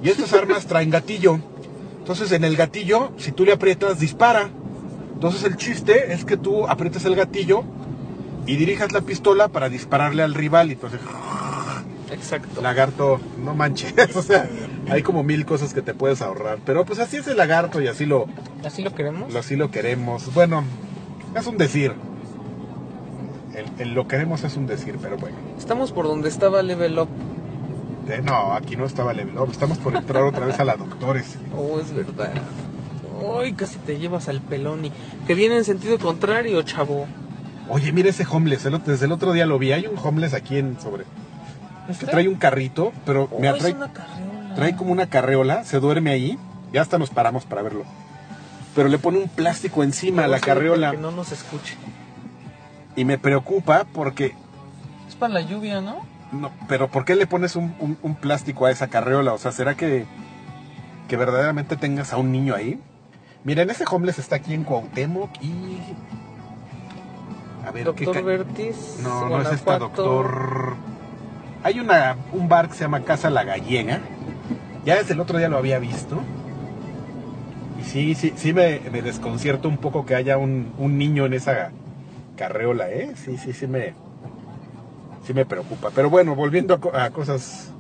[0.03, 1.39] y estas armas traen gatillo.
[1.99, 4.51] Entonces en el gatillo, si tú le aprietas, dispara.
[5.15, 7.63] Entonces el chiste es que tú aprietes el gatillo
[8.47, 11.01] y dirijas la pistola para dispararle al rival y entonces
[12.11, 12.61] Exacto.
[12.61, 14.49] lagarto, no manches, o sea,
[14.91, 17.89] hay como mil cosas que te puedes ahorrar, pero pues así es el lagarto y
[17.89, 18.27] así lo,
[18.65, 19.33] ¿Así lo queremos?
[19.33, 20.33] lo- así lo queremos.
[20.35, 20.65] Bueno,
[21.35, 21.95] es un decir.
[23.55, 25.37] El, el lo queremos es un decir, pero bueno.
[25.59, 27.09] Estamos por donde estaba Level Up.
[28.09, 31.37] Eh, no, aquí no estaba level up, estamos por entrar otra vez a la doctores.
[31.57, 32.33] Oh, es verdad.
[33.41, 34.93] Ay, casi te llevas al pelón y
[35.27, 37.07] que viene en sentido contrario, chavo.
[37.69, 40.59] Oye, mira ese homeless, el desde el otro día lo vi, hay un homeless aquí
[40.59, 41.05] en sobre,
[41.99, 44.55] que trae un carrito, pero Oh, mira, es trae, una carriola.
[44.55, 46.39] trae como una carreola, se duerme ahí,
[46.73, 47.85] ya hasta nos paramos para verlo.
[48.75, 50.93] Pero le pone un plástico encima a la carreola.
[50.93, 51.77] Que no nos escuche.
[52.97, 54.35] Y me preocupa porque,
[55.09, 55.97] Es para la lluvia, ¿no?
[56.33, 59.33] no, pero ¿por qué le pones un, un- un plástico a esa carreola?
[59.35, 60.07] O sea, ¿será que,
[61.09, 62.81] que verdaderamente tengas a un niño ahí?
[63.45, 65.79] Miren, ese homeless está aquí en Cuauhtémoc y...
[67.73, 68.99] Ver, ¿qué Doctor ca- Vertis.
[69.03, 70.75] No, no es esta doctor...
[71.65, 74.01] Hay una, un bar que se llama Casa La Gallega.
[74.85, 76.21] Ya desde el otro día lo había visto.
[77.81, 81.35] Y sí, sí, sí me, me desconcierta un poco que haya un, un niño en
[81.35, 81.71] esa
[82.37, 83.13] carreola, ¿eh?
[83.15, 83.95] Sí, sí, sí me,
[85.25, 85.91] sí me preocupa.
[85.95, 87.71] Pero bueno, volviendo a, a cosas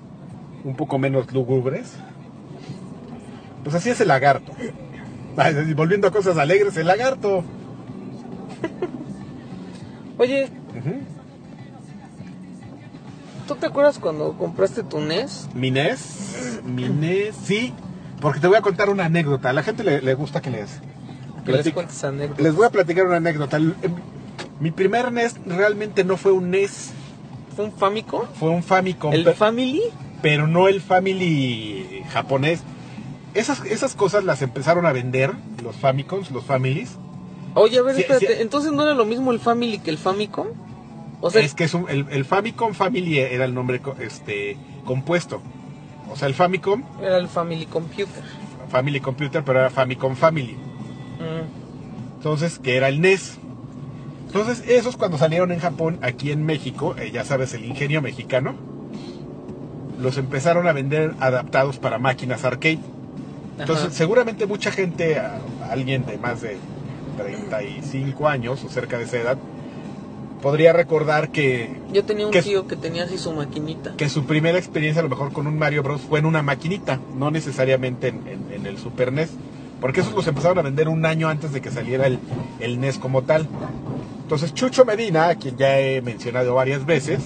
[0.64, 1.94] un poco menos lúgubres.
[3.64, 4.52] Pues así es el lagarto.
[5.74, 7.42] Volviendo a cosas alegres, el lagarto.
[10.22, 10.44] Oye,
[10.78, 11.00] Ujú.
[13.48, 15.48] ¿tú te acuerdas cuando compraste tu NES?
[15.52, 17.74] Mi NES, mi NES, sí,
[18.20, 19.50] porque te voy a contar una anécdota.
[19.50, 20.80] A la gente le, le gusta que les...
[21.44, 22.40] Que les cuentes anécdotas.
[22.40, 23.56] Les voy a platicar una anécdota.
[23.56, 23.74] Em,
[24.60, 26.92] Mi primer NES realmente no fue un NES,
[27.56, 28.22] ¿Fue un Famicom?
[28.38, 29.82] fue un Famicom, ¿El pe- Family?
[30.22, 32.60] pero no el Family japonés.
[33.34, 35.32] Esas, esas cosas las empezaron a vender,
[35.64, 36.96] los Famicoms, los Families.
[37.54, 38.26] Oye, a ver, Sí, espérate.
[38.36, 38.42] sí.
[38.42, 40.48] ¿Entonces no era lo mismo el Family que el Famicom?
[41.20, 45.40] O sea, es que es un- el, el Famicom Family era el nombre este, compuesto.
[46.10, 48.22] O sea, el Famicom, era el Family Computer.
[48.70, 50.54] Family Computer, pero era Famicom Family.
[50.54, 52.16] Mm.
[52.16, 53.38] Entonces, que era el NES.
[54.26, 58.54] Entonces, esos cuando salieron en Japón, aquí en México, eh, ya sabes, el ingenio mexicano,
[60.00, 62.78] los empezaron a vender adaptados para máquinas arcade.
[63.58, 63.94] Entonces, Ajá.
[63.94, 65.20] seguramente mucha gente,
[65.70, 66.56] alguien de más de
[67.16, 69.38] 35 años o cerca de esa edad,
[70.42, 73.94] podría recordar que, Yo tenía un tío que tenía así su maquinita.
[73.96, 76.00] que su primera experiencia a lo mejor con un Mario Bros.
[76.02, 79.30] fue en una maquinita, no necesariamente en, en- en el Super NES.
[79.80, 82.18] Porque esos los empezaron a vender un año antes de que saliera el,
[82.60, 83.48] el NES como tal.
[84.22, 87.20] Entonces Chucho Medina, a quien ya he mencionado varias veces,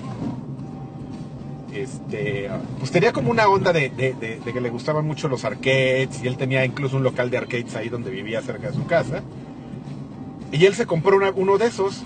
[1.75, 5.45] este, pues tenía como una onda de, de- de- de que le gustaban mucho los
[5.45, 8.87] arcades y él tenía incluso un local de arcades ahí donde vivía cerca de su
[8.87, 9.23] casa.
[10.53, 12.03] Y él se compró una- uno de esos.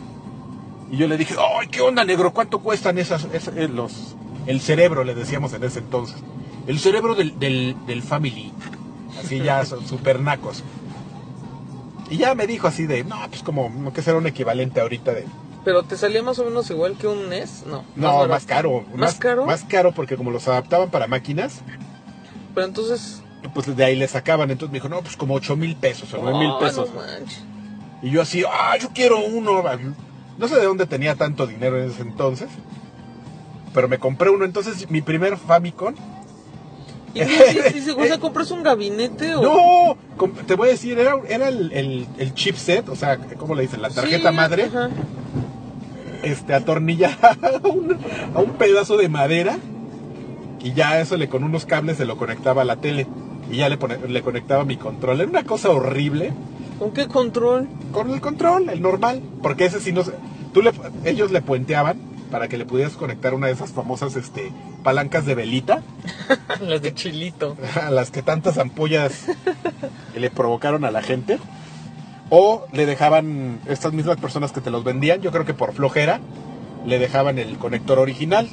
[0.90, 2.32] Y yo le dije, ¡ay, qué onda, negro!
[2.32, 6.16] ¿Cuánto cuestan esas, esas- eh, los, el cerebro, le decíamos en ese entonces?
[6.66, 8.52] El cerebro del, del, del Family.
[9.22, 10.62] Así ya son super nacos.
[12.10, 15.26] Y ya me dijo así de, no, pues como que será un equivalente ahorita de...
[15.64, 17.84] Pero te salía más o menos igual que un NES, no.
[17.94, 18.82] No, más caro.
[18.96, 19.44] ¿Más caro?
[19.46, 21.60] Más caro porque como los adaptaban para máquinas,
[22.54, 23.22] Pero entonces.
[23.54, 24.50] pues de ahí le sacaban.
[24.50, 26.88] Entonces me dijo, no, pues como 8 mil pesos o 9 mil ah, pesos.
[26.92, 27.42] no manches.
[28.02, 29.62] Y yo así, ah, yo quiero uno.
[30.38, 32.48] No sé de dónde tenía tanto dinero en ese entonces.
[33.74, 34.44] Pero me compré uno.
[34.44, 35.94] Entonces mi primer Famicom.
[37.12, 37.94] ¿Y qué dices?
[37.98, 39.42] O sea, compras un gabinete o.?
[39.42, 39.96] No,
[40.46, 43.82] te voy a decir, era, era el, el, el chipset, o sea, ¿cómo le dicen?
[43.82, 44.64] La tarjeta Sí, madre.
[44.64, 44.88] ajá.
[46.22, 47.98] este, atornillada a un,
[48.34, 49.58] a un pedazo de madera
[50.62, 53.06] y ya eso le con unos cables se lo conectaba a la tele
[53.50, 55.20] y ya le, pone- le conectaba mi control.
[55.20, 56.32] Era una cosa horrible
[56.80, 57.68] ¿Con qué control?
[57.92, 60.14] con el control, el normal, porque ese sí no se-
[60.52, 60.72] tú le,
[61.04, 61.98] ellos le puenteaban
[62.30, 64.50] para que le pudieras conectar una de esas famosas este,
[64.82, 65.82] palancas de velita
[66.60, 67.56] Las de chilito.
[67.80, 69.26] a las que tantas ampollas
[70.16, 71.38] le provocaron a la gente.
[72.30, 76.20] O le dejaban, estas mismas personas que te los vendían, yo creo que por flojera,
[76.86, 78.48] le dejaban el conector original.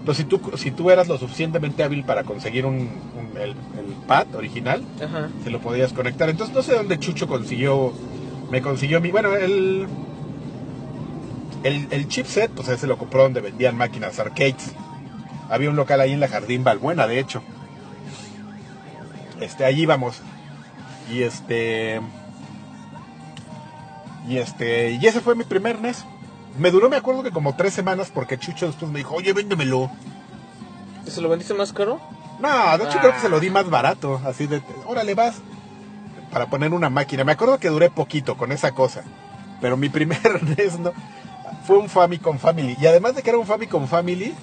[0.00, 3.94] Entonces, si tú, si tú eras lo suficientemente hábil para conseguir un, un- el, el
[4.06, 5.28] pad original, Ajá.
[5.44, 6.28] se lo podías conectar.
[6.30, 7.92] Entonces, no sé dónde Chucho consiguió,
[8.50, 9.86] me consiguió mi, bueno, el,
[11.64, 14.72] el, el chipset, pues ese lo compró donde vendían máquinas arcades.
[15.50, 17.42] Había un local ahí en la Jardín Balbuena, de hecho.
[19.40, 20.20] Este, allí íbamos.
[21.12, 22.00] Y este.
[24.28, 24.92] Y este.
[24.92, 26.04] Y ese fue mi primer NES.
[26.56, 29.90] Me duró, me acuerdo que como tres semanas, porque Chucho después me dijo, oye, véndemelo.
[31.06, 32.00] ¿Y se lo vendiste más caro?
[32.40, 33.00] No, de hecho Ah.
[33.00, 34.20] creo que se lo di más barato.
[34.24, 35.36] Así de, órale, vas.
[36.32, 37.24] Para poner una máquina.
[37.24, 39.02] Me acuerdo que duré poquito con esa cosa.
[39.60, 40.92] Pero mi primer NES no,
[41.66, 42.76] fue un Famicom Family.
[42.80, 44.34] Y además de que era un Famicom Family,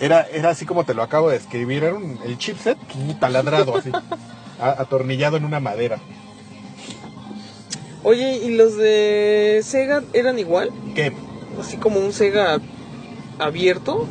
[0.00, 1.84] era, era así como te lo acabo de escribir.
[1.84, 2.78] Era un, el chipset
[3.20, 3.90] taladrado así.
[4.60, 5.98] a- atornillado en una madera.
[8.04, 10.70] Oye, ¿y los de Sega eran igual?
[10.94, 11.12] Que
[11.58, 12.58] Así como un Sega
[13.38, 14.06] abierto.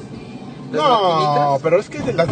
[0.72, 1.62] Las no, maquinitas.
[1.62, 2.28] pero es que las-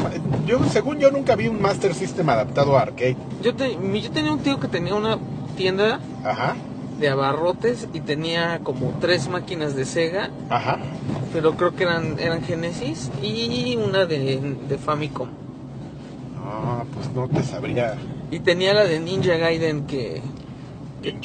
[0.47, 3.15] yo, según yo nunca vi un Master System adaptado a arcade.
[3.43, 5.19] Yo, te- yo tenía un tío que tenía una
[5.55, 6.55] tienda Ajá,
[6.99, 10.79] de abarrotes y tenía como tres máquinas de Sega, ajá.
[11.33, 15.27] pero creo que eran, eran Genesis y una de, de Famicom.
[16.43, 17.95] Ah, pues no te sabría.
[18.31, 20.21] Y tenía la de Ninja Gaiden que,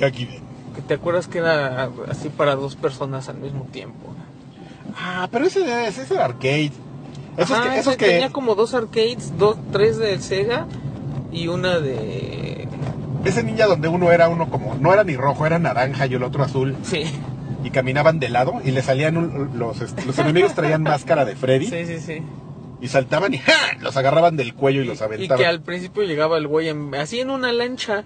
[0.04, 0.28] Aquí-
[0.74, 4.14] que te acuerdas que era así para dos personas al mismo tiempo.
[4.98, 6.72] Ah, pero ese, ese es el arcade.
[7.36, 10.66] Esos Ajá, que, esos ese que tenía como dos arcades, dos, tres de Sega
[11.32, 12.66] y una de...
[13.24, 16.22] ese ninja donde uno era uno como no era ni rojo, era naranja y el
[16.22, 17.04] otro azul Sí,
[17.62, 21.36] y caminaban de lado y le salían un- los este, los enemigos traían máscara de
[21.36, 22.22] Freddy sí, sí, sí.
[22.80, 23.52] y saltaban y ¡ja!
[23.80, 25.38] los agarraban del cuello y, los y aventaban.
[25.38, 28.04] que al principio llegaba el güey en- así en una lancha.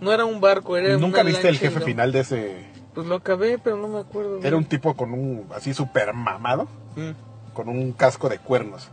[0.00, 3.06] No era un barco, era Nunca una viste el jefe lo- final de ese Pues
[3.06, 4.40] lo acabé, pero no me acuerdo.
[4.42, 7.10] era un tipo con un así súper mamado, Mm.
[7.54, 8.88] con un casco de cuernos.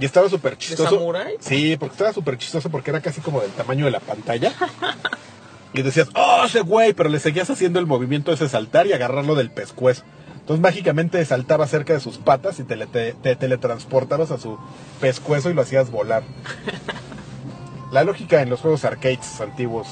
[0.00, 0.90] Y estaba súper chistoso.
[0.96, 1.36] samurái?
[1.40, 4.52] Sí, porque estaba súper chistoso porque era casi como del tamaño de la pantalla.
[5.74, 6.92] y decías, ¡oh, ese güey!
[6.92, 10.04] Pero le seguías haciendo el movimiento ese saltar y agarrarlo del pescuezo.
[10.40, 14.56] Entonces mágicamente saltaba cerca de sus patas y te, te- te teletransportabas a su
[15.00, 16.22] pescuezo y lo hacías volar.
[17.92, 19.88] La lógica en los juegos arcades antiguos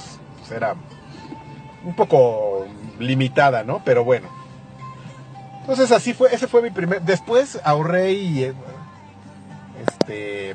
[0.50, 0.74] era
[1.84, 2.66] un poco
[2.98, 3.82] limitada, ¿no?
[3.84, 4.28] Pero bueno.
[5.60, 7.02] Entonces así fue, ese fue mi primer.
[7.02, 8.44] Después ahorré y.
[8.44, 8.54] eh,
[9.86, 10.54] Este.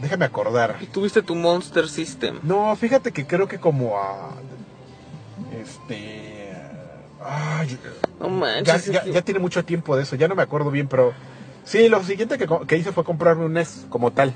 [0.00, 0.76] Déjame acordar.
[0.80, 2.40] Y tuviste tu Monster System.
[2.42, 4.30] No, fíjate que creo que como a.
[5.60, 6.52] Este.
[7.24, 7.78] Ay,
[8.20, 8.86] No manches.
[8.86, 11.12] ya- tiene mucho tiempo de eso, ya no me acuerdo bien, pero.
[11.64, 14.34] Sí, lo siguiente que, que hice fue comprarme un NES como tal.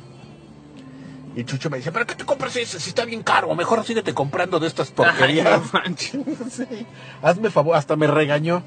[1.37, 2.81] Y Chucho me decía, ¿pero qué te compras ese?
[2.81, 5.61] Si está bien caro, mejor síguete comprando de estas Ay, porquerías.
[5.61, 6.19] no manches.
[6.51, 6.87] Sí,
[7.23, 8.63] hazme favor, hasta me regañó.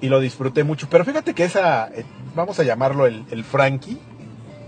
[0.00, 0.86] Y lo disfruté mucho.
[0.88, 2.04] Pero fíjate que esa, eh,
[2.36, 3.98] vamos a llamarlo el, el Frankie,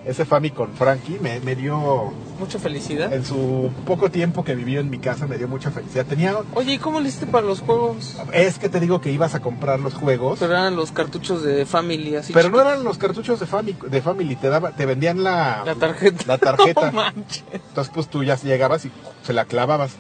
[0.04, 3.12] ese Famicom Frankie me, me dio, Mucha felicidad.
[3.12, 6.06] en su poco tiempo que vivió en mi casa, me dio mucha felicidad.
[6.06, 8.16] Tenía, Oye, ¿y cómo le hiciste para los juegos?
[8.32, 11.66] es que te digo que ibas a comprar los juegos, Pero eran los cartuchos de
[11.66, 12.32] Family, así.
[12.32, 15.74] pero no eran los cartuchos de, Fami- de Family, te, daba, te vendían la, La
[15.74, 16.24] tarjeta.
[16.26, 16.80] la tarjeta.
[16.90, 17.44] No manches.
[17.52, 18.90] Entonces, pues tú ya llegabas y
[19.22, 19.92] se la clavabas.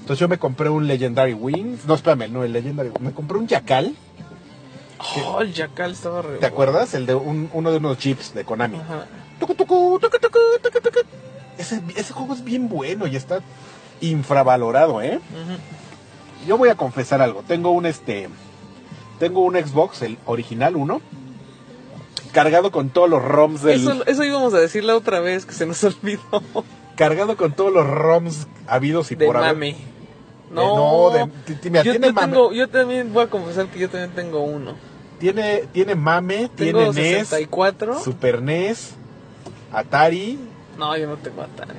[0.00, 1.86] Entonces yo me compré un Legendary Wings.
[1.86, 3.94] No, espérame, no, el Legendary Me compré un Jackal.
[5.26, 6.36] Oh, el Jackal estaba re.
[6.38, 6.92] ¿Te acuerdas?
[6.94, 8.76] El de un- uno de unos chips de Konami.
[8.76, 9.06] Ajá.
[9.40, 10.98] Tucu, tucu, tucu, tucu, tucu, tucu.
[11.58, 13.40] Ese, ese juego es bien bueno y está
[14.00, 15.18] infravalorado, ¿eh?
[16.46, 17.42] Yo voy a confesar algo.
[17.46, 18.28] Tengo un este.
[19.18, 21.00] Tengo un Xbox, el original uno.
[22.32, 23.80] Cargado con todos los ROMs del.
[23.80, 26.20] Eso, eso íbamos a decir la otra vez que se nos olvidó.
[26.96, 29.54] Cargado con todos los ROMs habidos y De por haber.
[29.54, 29.76] mame.
[30.50, 31.26] no, de-
[31.56, 32.32] ti- mira, yo, tiene yo mame.
[32.32, 34.74] tengo, yo también voy a confesar que yo también tengo uno.
[35.18, 38.00] Tiene, tiene mame, Tengo tiene NES, 64.
[38.00, 38.94] Super NES,
[39.72, 40.38] Atari.
[40.78, 41.78] No, yo no tengo Atari.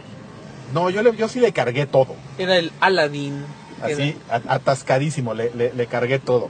[0.74, 2.16] No, yo, le- yo sí le cargué todo.
[2.38, 3.44] Era el Aladdin.
[3.82, 6.50] Así, atascadísimo, le, le- le cargué todo.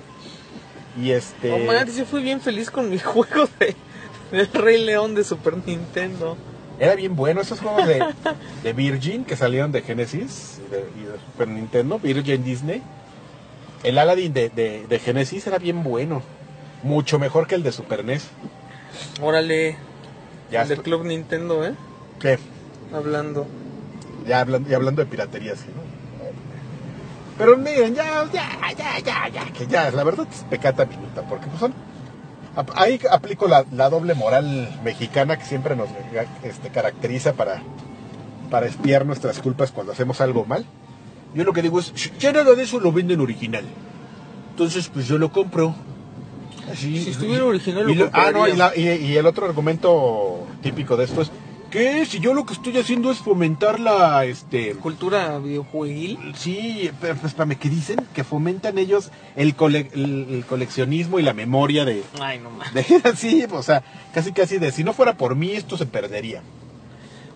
[1.01, 1.65] Y este.
[1.65, 3.75] manches, yo fui bien feliz con mi juego de,
[4.31, 6.37] del Rey León de Super Nintendo.
[6.79, 8.03] Era bien bueno esos juegos de,
[8.63, 12.81] de Virgin que salieron de Genesis y de, y de Super Nintendo, Virgin Disney.
[13.83, 16.21] El Aladdin de, de, de Genesis era bien bueno.
[16.83, 18.27] Mucho mejor que el de Super NES.
[19.21, 19.77] Órale,
[20.51, 21.73] Ya, el del Club Nintendo, ¿eh?
[22.19, 22.37] ¿qué?
[22.93, 23.47] Hablando.
[24.27, 25.81] Ya hablando, ya hablando de piratería, sí, ¿no?
[27.37, 31.47] Pero miren, ya, ya, ya, ya, ya, que ya, la verdad es pecata minuta, porque
[31.47, 31.73] pues son...
[32.75, 35.87] Ahí aplico la, la doble moral mexicana que siempre nos
[36.43, 37.63] este, caracteriza para,
[38.49, 40.65] para espiar nuestras culpas cuando hacemos algo mal.
[41.33, 43.63] Yo lo que digo es, "Sh, ya nada de eso lo venden original.
[44.49, 45.73] Entonces, pues yo lo compro.
[46.75, 50.47] Si estuviera original, Y lo lo- ah, no, y, la- y- y el otro argumento
[50.61, 51.31] típico de esto es,
[51.69, 56.33] que si yo lo que estoy haciendo es fomentar la, este, Cultura videojueguil.
[56.35, 58.05] Sí, pero pues, espérame, ¿qué dicen?
[58.13, 63.05] Que fomentan ellos el, cole- el, el coleccionismo y la memoria de, Ay, no mames.
[63.05, 66.41] así, o sea, casi casi de si no fuera por mí esto se perdería.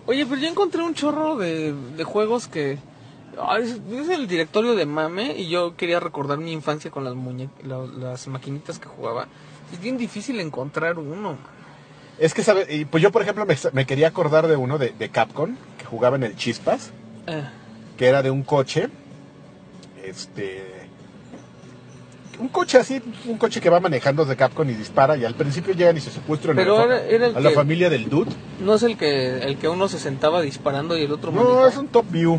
[0.04, 2.78] Oye, pero yo encontré un chorro de, de juegos que...
[3.60, 7.48] Es, es el directorio de Mame y yo quería recordar mi infancia con las muñe
[7.64, 9.28] la- las maquinitas que jugaba.
[9.72, 11.32] Es bien difícil encontrar uno.
[11.32, 11.38] man.
[12.18, 12.66] Es que, ¿sabes?
[12.72, 15.84] Y, Pues yo, por ejemplo, me, me quería acordar de uno de, de Capcom, que
[15.84, 16.90] jugaba en el Chispas,
[17.26, 17.44] Eh,
[17.98, 18.88] que era de un coche,
[20.04, 20.74] este...
[22.38, 25.72] Un coche así, un coche que va manejando de Capcom y dispara y al principio
[25.74, 28.30] llegan y se secuestran Pero era- era el a la familia del dude.
[28.60, 31.68] no es el que el que uno se sentaba disparando y el otro No, manejaba?
[31.68, 32.38] es un top view.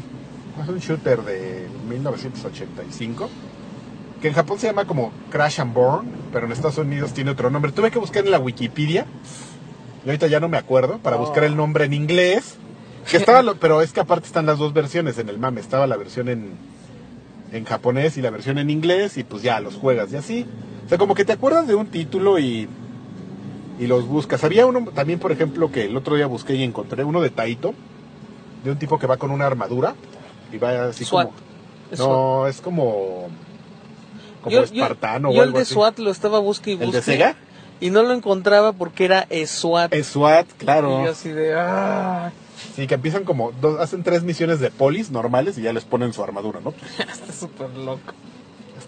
[0.62, 3.30] Es un shooter de 1985.
[4.22, 7.50] Que en Japón se llama como Crash and Burn, pero en Estados Unidos tiene otro
[7.50, 7.72] nombre.
[7.72, 9.06] Tuve que buscar en la Wikipedia.
[10.06, 10.98] Y ahorita ya no me acuerdo.
[11.00, 11.20] Para Oh.
[11.20, 12.56] buscar el nombre en inglés.
[13.10, 15.62] Que estaba lo- pero es que aparte están las dos versiones en el mame.
[15.62, 16.52] Estaba la versión en,
[17.52, 19.18] en japonés y la versión en inglés.
[19.18, 20.46] Y pues ya los juegas y así.
[20.86, 22.68] O sea, como que te acuerdas de un título y,
[23.80, 24.44] y los buscas.
[24.44, 27.04] Había uno también, por ejemplo, que el otro día busqué y encontré.
[27.04, 27.76] Uno de Taito.
[28.64, 29.94] De un tipo que va con una armadura.
[30.52, 31.28] Y va así SWAT.
[31.28, 31.38] como...
[31.92, 33.28] Es No, es como.
[34.42, 35.74] Como Yo- espartano yo o el algo de así.
[35.74, 37.36] SWAT lo estaba busque y ¿El de Sega?
[37.80, 39.94] Y no lo encontraba porque era SWAT.
[40.04, 41.04] SWAT, Y claro.
[41.06, 41.54] yo así de...
[41.58, 42.32] Ah,
[42.76, 43.52] Sí, que empiezan como.
[43.54, 46.74] Dos, hacen tres misiones de polis normales y ya les ponen su armadura, ¿no?
[47.00, 48.14] está súper loco.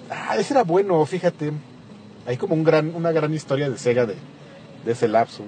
[0.09, 1.51] Ah, ese era bueno, fíjate.
[2.25, 4.15] Hay como un gran, una gran historia de Sega de,
[4.85, 5.43] de ese lapso.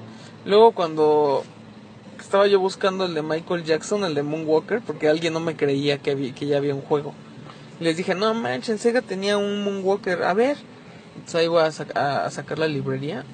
[0.46, 1.44] Luego cuando
[2.32, 5.98] estaba yo buscando el de Michael Jackson, el de Moonwalker, porque alguien no me creía
[5.98, 7.14] que, había, que ya había un juego.
[7.82, 10.56] Les dije, no manchen, Sega tenía un Moonwalker, a ver.
[11.16, 13.26] Entonces ahí voy a, sac- a- a sacar la librería.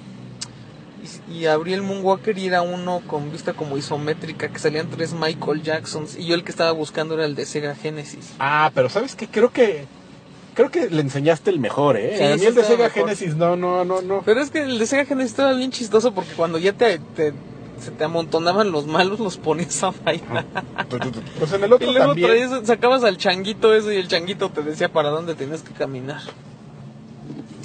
[1.30, 5.12] Y, y abrí el Moonwalker y era uno con vista como isométrica, que salían tres
[5.12, 6.16] Michael Jacksons.
[6.18, 8.32] Y yo el que estaba buscando era el de Sega Genesis.
[8.40, 9.28] Ah, pero ¿sabes qué?
[9.28, 9.84] Creo que.
[10.54, 12.16] Creo que le enseñaste el mejor, ¿eh?
[12.18, 13.04] Sí, a mí sí el de Sega mejor.
[13.04, 14.22] Genesis, no, no, no, no.
[14.24, 17.32] Pero es que el de Sega Genesis estaba bien chistoso porque cuando ya te, te-
[17.80, 20.44] se te amontonaban los malos, los ponías a bailar.
[21.38, 22.28] Pues en el Y otro luego también.
[22.28, 26.20] traías- sacabas al changuito eso y el changuito te decía para dónde tenías que caminar.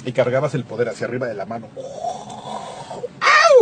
[0.06, 1.68] Y cargabas el poder hacia arriba de la mano.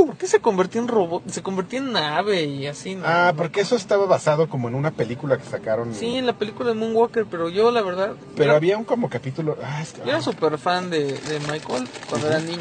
[0.07, 1.23] ¿Por qué se convertía en robot?
[1.29, 3.05] Se convertía en nave y así, ¿no?
[3.07, 5.95] Ah, porque eso estaba basado como en una película que sacaron.
[5.95, 8.15] Sí, en la película de Moonwalker, pero yo la verdad...
[8.37, 9.57] Pero había un como capítulo.
[9.63, 12.59] Ah, es que- yo era súper fan de, de Michael cuando era niño.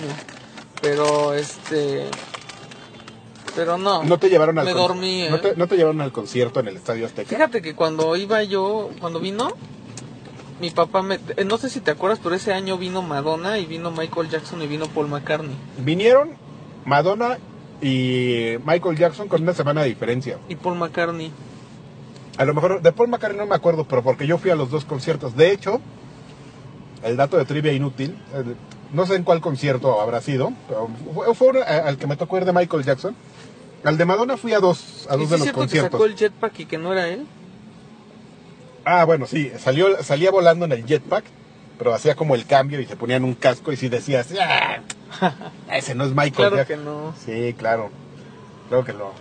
[0.81, 2.07] Pero este...
[3.55, 4.03] Pero no.
[4.03, 5.29] no te llevaron al Me dormí, ¿eh?
[5.29, 7.29] no, te, no te llevaron al concierto en el Estadio Azteca.
[7.29, 9.51] Fíjate que cuando iba yo, cuando vino,
[10.61, 11.19] mi papá me...
[11.35, 14.61] eh, No sé si te acuerdas, pero ese año vino Madonna y vino Michael Jackson
[14.61, 15.55] y vino Paul McCartney.
[15.79, 16.31] Vinieron
[16.85, 17.37] Madonna
[17.81, 20.37] y Michael Jackson con una semana de diferencia.
[20.47, 21.31] Y Paul McCartney.
[22.37, 24.69] A lo mejor de Paul McCartney no me acuerdo, pero porque yo fui a los
[24.71, 25.35] dos conciertos.
[25.35, 25.81] De hecho,
[27.03, 28.55] el dato de trivia inútil, eh,
[28.93, 32.45] no sé en cuál concierto habrá sido, pero fue, fue al que me tocó ir
[32.45, 33.15] de Michael Jackson.
[33.83, 35.91] Al de Madonna fui a dos, a ¿Y dos sí de los cierto que conciertos.
[35.91, 37.25] sacó el jetpack y que no era él?
[38.85, 41.23] Ah, bueno, sí, salió, salía volando en el jetpack,
[41.77, 44.79] pero hacía como el cambio y se ponían un casco y si decías, "Ah,
[45.71, 47.13] ese no es Michael Claro que no.
[47.25, 47.89] Sí, claro.
[48.69, 49.11] Creo que no.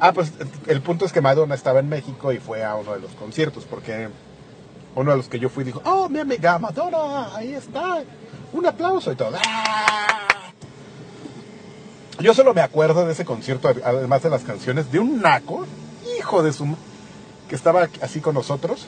[0.00, 0.32] Ah, pues
[0.66, 3.64] el punto es que Madonna estaba en México y fue a uno de los conciertos,
[3.68, 4.08] porque
[4.94, 8.02] uno de los que yo fui dijo, oh, mi amiga Madonna, ahí está.
[8.52, 9.36] Un aplauso y todo.
[9.44, 10.52] ¡Ah!
[12.20, 15.64] Yo solo me acuerdo de ese concierto, además de las canciones, de un naco,
[16.18, 16.76] hijo de su...
[17.48, 18.86] que estaba así con nosotros.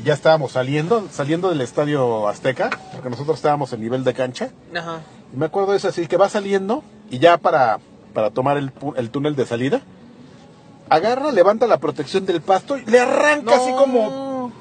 [0.00, 4.50] Y ya estábamos saliendo, saliendo del estadio Azteca, porque nosotros estábamos en nivel de cancha.
[4.74, 5.00] Ajá.
[5.32, 7.78] Y me acuerdo de eso así, que va saliendo y ya para,
[8.12, 9.80] para tomar el, el túnel de salida,
[10.88, 14.52] agarra, levanta la protección del pasto y le arranca así como,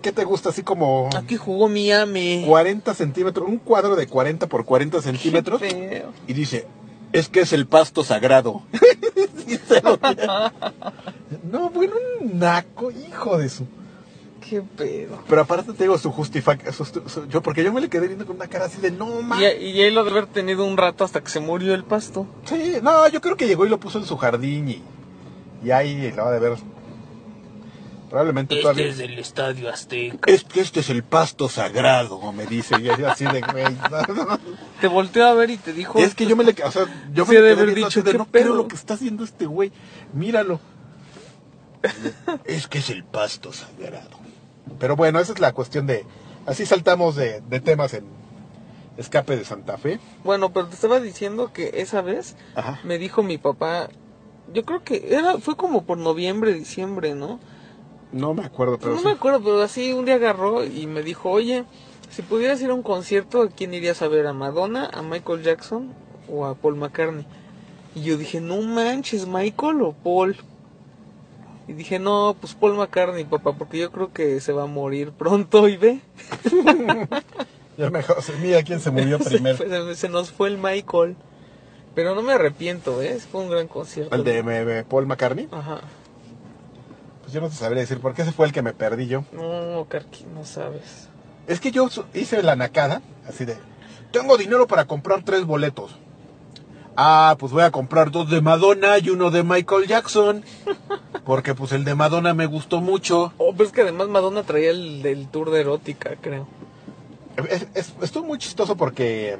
[0.00, 0.48] ¿qué te gusta?
[0.48, 2.44] Así como Aquí jugó Miami.
[2.48, 6.12] 40 centímetros, un cuadro de 40 por 40 centímetros Qué feo.
[6.26, 6.66] y dice,
[7.12, 8.62] es que es el pasto sagrado.
[9.46, 9.98] Sí, se lo-
[11.50, 13.66] no, bueno, un naco, hijo de su...
[14.48, 15.18] Qué pedo.
[15.28, 18.46] Pero aparte te digo su justificación, yo porque yo me le quedé viendo con una
[18.48, 19.60] cara así de no Y, mames.
[19.60, 22.26] y él lo debe haber tenido un rato hasta que se murió el pasto.
[22.44, 24.82] Sí, no, yo creo que llegó y lo puso en su jardín y,
[25.64, 26.58] y ahí lo va a de ver.
[28.12, 28.88] Probablemente todavía.
[28.88, 30.30] el estadio Azteca.
[30.30, 32.74] Es que este es el pasto sagrado, me dice.
[32.78, 33.64] Y yo así de güey.
[34.14, 34.38] no.
[34.82, 35.98] Te volteó a ver y te dijo.
[35.98, 36.84] Es que yo me le, o sea,
[37.14, 38.54] yo me le de quedé haber viendo dicho, así de ¿qué no pedo?
[38.54, 39.72] lo que está haciendo este güey.
[40.12, 40.60] Míralo.
[42.44, 44.18] es que es el pasto sagrado.
[44.78, 46.04] Pero bueno, esa es la cuestión de.
[46.44, 48.04] Así saltamos de, de temas en
[48.98, 50.00] Escape de Santa Fe.
[50.22, 52.78] Bueno, pero te estaba diciendo que esa vez Ajá.
[52.84, 53.88] me dijo mi papá.
[54.52, 57.40] Yo creo que era fue como por noviembre, diciembre, ¿no?
[58.12, 59.04] No me acuerdo, pero no sí.
[59.06, 61.64] me acuerdo, pero así un día agarró y me dijo, oye,
[62.10, 64.26] si pudieras ir a un concierto, ¿a quién irías a ver?
[64.26, 65.92] ¿A Madonna, a Michael Jackson
[66.28, 67.24] o a Paul McCartney?
[67.94, 70.36] Y yo dije, no manches, Michael o Paul.
[71.68, 75.12] Y dije, no, pues Paul McCartney, papá, porque yo creo que se va a morir
[75.12, 76.00] pronto y ve.
[77.78, 79.56] Ya mejor, mira quién se murió se, primero.
[79.56, 81.16] fue- se- nos fue el Michael.
[81.94, 83.18] Pero no me arrepiento, ¿eh?
[83.18, 84.14] Fue un gran concierto.
[84.14, 85.48] El de Paul McCartney.
[85.50, 85.80] Ajá.
[87.32, 89.24] Pues yo no te sabría decir por qué ese fue el que me perdí yo.
[89.32, 91.08] No, Carqui, no sabes.
[91.46, 93.56] Es que yo hice la nacada, así de,
[94.10, 95.96] tengo dinero para comprar tres boletos.
[96.94, 100.44] Ah, pues voy a comprar dos de Madonna y uno de Michael Jackson.
[101.24, 103.32] Porque pues el de Madonna me gustó mucho.
[103.38, 106.46] Oh, pero es que además Madonna traía el del tour de erótica, creo.
[107.48, 109.38] Es- es- estuvo muy chistoso porque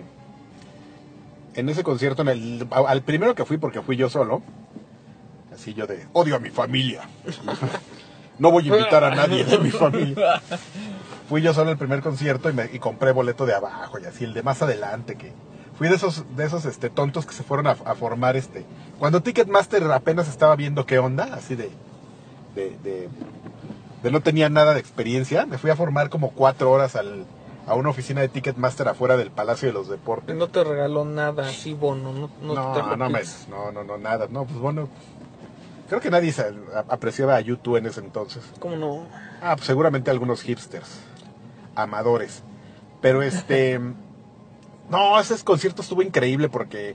[1.57, 4.41] en ese concierto, en el, al primero que fui, porque fui yo solo,
[5.55, 7.03] así yo de, odio a mi familia.
[8.39, 10.41] No voy a invitar a nadie de mi familia.
[11.29, 14.25] Fui yo solo el primer concierto y, me, y compré boleto de abajo y así,
[14.25, 15.33] el de más adelante que...
[15.79, 18.65] Fui de esos, de esos este, tontos que se fueron a, a formar este...
[18.99, 21.71] Cuando Ticketmaster apenas estaba viendo qué onda, así de...
[22.55, 23.09] de, de
[24.03, 27.25] de no tenía nada de experiencia, me fui a formar como cuatro horas al,
[27.69, 30.35] a una oficina de Ticketmaster afuera del Palacio de los Deportes.
[30.35, 32.13] no te regaló nada así, bono.
[32.13, 34.27] No, no, No, te no, me- no, no, no, nada.
[34.29, 34.89] No, pues bueno,
[35.93, 36.33] creo que nadie
[36.89, 38.43] apreciaba a YouTube en ese entonces.
[38.61, 39.05] ¿Cómo no?
[39.43, 40.89] Ah, pues seguramente algunos hipsters,
[41.75, 42.43] amadores.
[43.03, 43.79] Pero este,
[44.91, 46.95] no, ese concierto estuvo increíble porque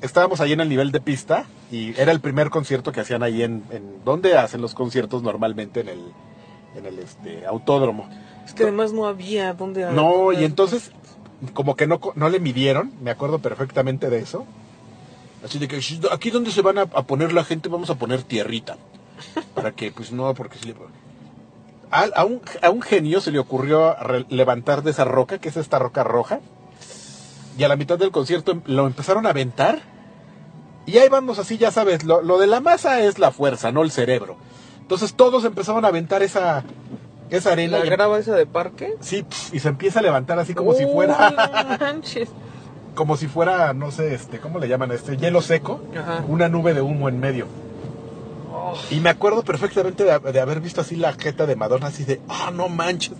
[0.00, 3.42] estábamos ahí en el nivel de pista y era el primer concierto que hacían ahí
[3.42, 5.80] en, en ¿dónde hacen los conciertos normalmente?
[5.80, 6.12] En el,
[6.76, 8.08] en el este, autódromo.
[8.46, 9.90] Es que además no había dónde...
[9.90, 10.92] No, y entonces,
[11.52, 14.46] como que no, no le midieron, me acuerdo perfectamente de eso.
[15.44, 17.96] Así de que "Sh, aquí donde se van a, a poner la gente vamos a
[17.96, 18.76] poner tierrita.
[19.54, 20.74] Para que, pues no, porque si le...
[21.90, 23.94] A, a un, a un genio se le ocurrió
[24.30, 26.40] levantar de esa roca, que es esta roca roja.
[27.58, 29.80] Y a la mitad del concierto em- lo empezaron a aventar.
[30.86, 33.82] Y ahí vamos así, ya sabes, lo, lo de la masa es la fuerza, no
[33.82, 34.36] el cerebro.
[34.80, 36.64] Entonces todos empezaron a aventar esa,
[37.30, 37.78] esa arena.
[37.78, 38.94] ¿La y- grava esa de parque?
[39.00, 42.30] Sí, y se empieza a levantar así como si fuera, manches.
[42.94, 45.16] Como si fuera, no sé, este, ¿cómo le llaman este?
[45.16, 46.24] Hielo seco, Ajá.
[46.28, 47.46] una nube de humo en medio.
[48.52, 52.04] Oh, Y me acuerdo perfectamente de, de haber visto así la jeta de Madonna, así
[52.04, 53.14] de, ah, no manches,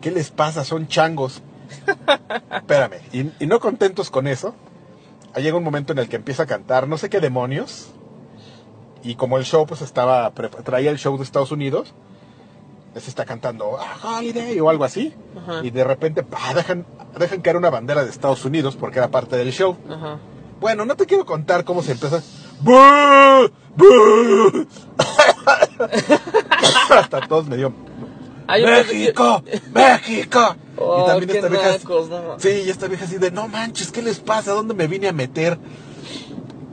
[0.00, 0.64] ¿qué les pasa?
[0.64, 1.42] Son changos.
[2.52, 4.54] Espérame, y, y no contentos con eso,
[5.36, 7.88] llega un momento en el que empieza a cantar, no sé qué demonios,
[9.02, 10.30] y como el show pues estaba,
[10.64, 11.94] traía el show de Estados Unidos,
[13.00, 15.60] se está cantando "Ah, Holiday o algo así, Ajá.
[15.64, 16.24] y de repente
[16.54, 16.86] dejan,
[17.18, 19.76] dejan caer una bandera de Estados Unidos porque era parte del show.
[19.90, 20.18] Ajá.
[20.60, 21.94] Bueno, no te quiero contar cómo se.
[22.60, 22.66] ¡Bú!
[26.90, 27.72] Hasta todos me dio.
[28.58, 29.42] Yo ¡México!
[29.72, 30.56] ¡México!
[30.78, 31.48] Oh, qué vieja.
[31.48, 32.38] nacos, no.
[32.38, 34.52] Sí, y esta vieja así de, no manches, ¿qué les pasa?
[34.52, 35.58] ¿A dónde me vine a meter?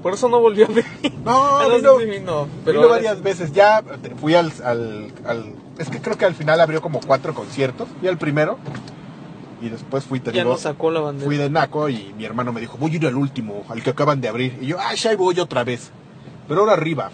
[0.04, 0.86] Por eso no volvió a ver.
[1.24, 3.54] No, Ah, vino, sí, vino, vino pero varias veces.
[3.54, 3.82] Ya
[4.20, 7.88] fui al, al, al- Es que creo que al final abrió como cuatro conciertos.
[8.00, 8.60] Fui al primero.
[9.62, 11.26] Y después fui, te ya digo, no sacó la bandera.
[11.26, 13.92] fui de naco y mi hermano me dijo, voy a ir al último, al que
[13.92, 14.58] acaban de abrir.
[14.62, 15.90] Y yo, ah, ya voy otra vez.
[16.50, 17.10] Pero ahora arriba.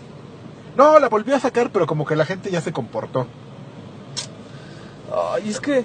[0.75, 3.27] No, la volví a sacar, pero como que la gente ya se comportó.
[5.35, 5.83] Ay, es que.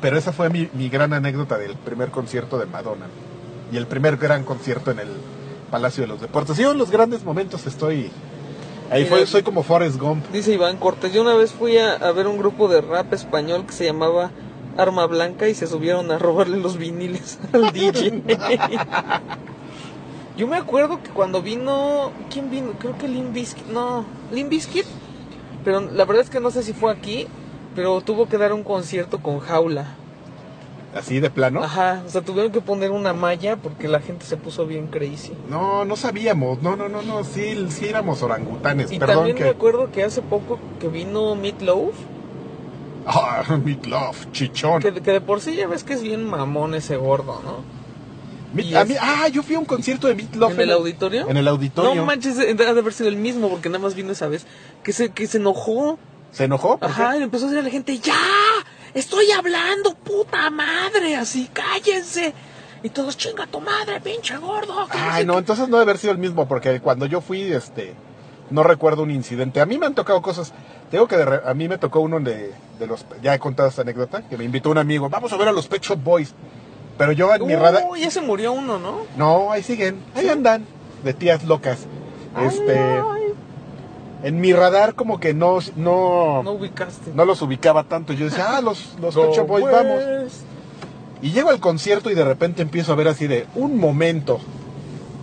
[0.00, 3.06] Pero esa fue mi, mi gran anécdota del primer concierto de Madonna.
[3.72, 5.08] Y el primer gran concierto en el
[5.72, 6.58] Palacio de los Deportes.
[6.58, 8.10] Yo en los grandes momentos estoy...
[8.90, 10.22] Ahí Mira, fue, soy como Forrest Gump.
[10.30, 13.64] Dice Iván Cortés, yo una vez fui a, a ver un grupo de rap español
[13.64, 14.30] que se llamaba
[14.76, 18.22] Arma Blanca y se subieron a robarle los viniles al DJ.
[20.36, 22.72] yo me acuerdo que cuando vino, ¿quién vino?
[22.78, 24.84] Creo que Limp Bizkit, no, Limp Bizkit,
[25.64, 27.28] pero la verdad es que no sé si fue aquí,
[27.74, 29.96] pero tuvo que dar un concierto con jaula.
[30.94, 31.62] Así de plano.
[31.64, 35.32] Ajá, o sea, tuvieron que poner una malla porque la gente se puso bien crazy.
[35.48, 36.60] No, no sabíamos.
[36.62, 37.24] No, no, no, no.
[37.24, 38.92] Sí, sí éramos orangutanes.
[38.92, 39.44] Y Perdón también que...
[39.44, 41.94] me acuerdo que hace poco que vino Meatloaf,
[43.06, 44.80] Ah, Meatloaf, chichón.
[44.80, 47.64] que, que de por sí ya ves que es bien mamón ese gordo, ¿no?
[48.54, 50.52] Meat- a mí- ah, yo fui a un concierto de Meatloaf.
[50.52, 51.28] ¿En el auditorio?
[51.28, 51.94] En el auditorio.
[51.94, 54.46] No manches, ha de haber sido el mismo porque nada más vino esa vez.
[54.84, 55.98] Que se, que se enojó.
[56.32, 56.76] ¿Se enojó?
[56.78, 58.14] ¿Por Ajá, y empezó a decir a la gente, ¡ya!
[58.94, 61.16] ¡Estoy hablando, puta madre!
[61.16, 62.34] Así, cállense.
[62.82, 64.86] Y todos, chinga tu madre, pinche gordo.
[64.90, 65.38] Ay, no, qué".
[65.40, 67.94] entonces no debe haber sido el mismo, porque cuando yo fui, este,
[68.50, 69.60] no recuerdo un incidente.
[69.60, 70.52] A mí me han tocado cosas.
[70.90, 73.68] Tengo que de re- a mí me tocó uno de, de los, ya he contado
[73.68, 76.34] esta anécdota, que me invitó un amigo, vamos a ver a los Pet Shop Boys.
[76.98, 78.98] Pero yo en mi radar, Uh, ya se murió uno, ¿no?
[79.16, 80.66] no, ahí siguen, ahí andan,
[81.02, 81.86] de tías locas.
[82.44, 83.31] Este, Ay,
[84.22, 87.12] en mi radar como que no, no, no ubicaste.
[87.14, 88.12] no los ubicaba tanto.
[88.12, 89.74] Yo decía, ah, los, los No, Boys, pues.
[89.74, 90.02] vamos.
[91.22, 94.40] Y llego al concierto y de repente empiezo a ver así de, un momento.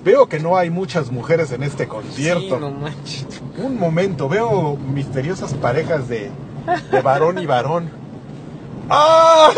[0.04, 2.56] Veo que no hay muchas mujeres en este concierto.
[2.56, 3.28] Sí, no manches.
[3.58, 6.32] Un momento, veo misteriosas parejas de,
[6.92, 7.90] de varón y varón.
[8.90, 9.52] ¡Ah!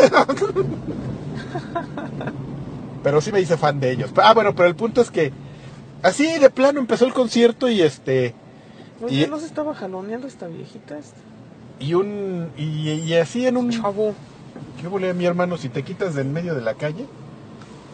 [3.04, 4.12] Pero sí me hice fan de ellos.
[4.18, 5.32] Ah, bueno, pero el punto es que
[6.04, 8.36] así de plano empezó el concierto y este
[9.04, 10.98] Oye, Y- ¿no se estaba jaloneando esta viejita?
[10.98, 11.16] Esta?
[11.80, 14.14] y un y, y así en un Chavo.
[14.84, 17.08] yo volé a mi hermano si te quitas del medio de la calle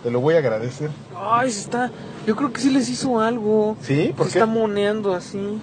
[0.04, 0.90] te lo voy a agradecer.
[1.16, 1.92] Ay, se está.
[2.28, 3.76] Yo creo que sí les hizo algo.
[3.82, 4.14] ¿Sí?
[4.16, 4.40] ¿Por se qué?
[4.40, 5.60] está moneando así.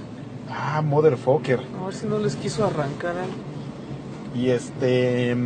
[0.51, 1.61] Ah, motherfucker.
[1.81, 3.33] A ver si no les quiso arrancar algo.
[4.35, 5.37] Y este.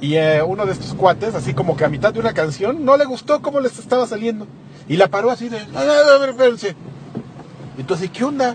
[0.00, 2.96] Y eh, uno de estos cuates, así como que a mitad de una canción, no
[2.96, 4.46] le gustó cómo les estaba saliendo.
[4.88, 5.58] Y la paró así de.
[5.58, 6.74] "A ver, a ver, espérense".
[7.92, 8.54] Así, ¿qué onda?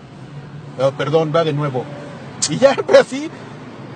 [0.80, 1.84] "Ah, perdón, va de nuevo.
[2.50, 3.30] Y ya, pues, así.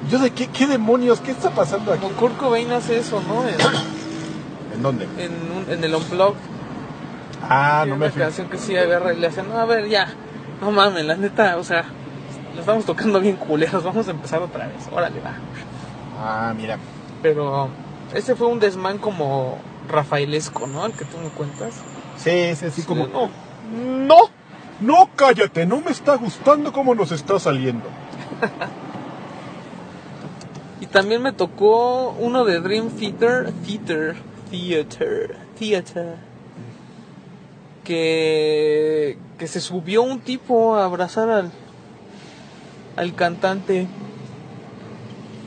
[0.09, 2.01] Yo de qué, qué demonios, qué está pasando aquí.
[2.01, 3.47] Con Kurt Cobain hace eso, ¿no?
[3.47, 3.55] En,
[4.75, 5.05] ¿En dónde?
[5.17, 6.35] en, un- en el Unplugged.
[7.41, 9.87] Ah, Tiene no me una canción que sí agarra y le hace, no, a ver,
[9.87, 10.07] ya.
[10.61, 11.85] No mames, la neta, o sea,
[12.53, 13.83] la estamos tocando bien culeros.
[13.83, 14.87] Vamos a empezar otra vez.
[14.91, 15.33] Órale, va.
[16.21, 16.77] Ah, mira.
[17.21, 17.69] Pero
[18.13, 19.57] ese fue un desmán como
[19.89, 20.85] rafaelesco, ¿no?
[20.85, 21.75] El que tú me cuentas.
[22.17, 23.07] Sí, sí, así como.
[23.07, 23.29] No.
[23.73, 24.17] No,
[24.79, 27.85] no, cállate, no me está gustando cómo nos está saliendo.
[30.83, 34.17] Y también me tocó uno de Dream Theater, Theater,
[34.51, 36.15] Theater, Theater.
[37.85, 41.51] Que, que se subió un tipo a abrazar al,
[42.97, 43.87] al cantante.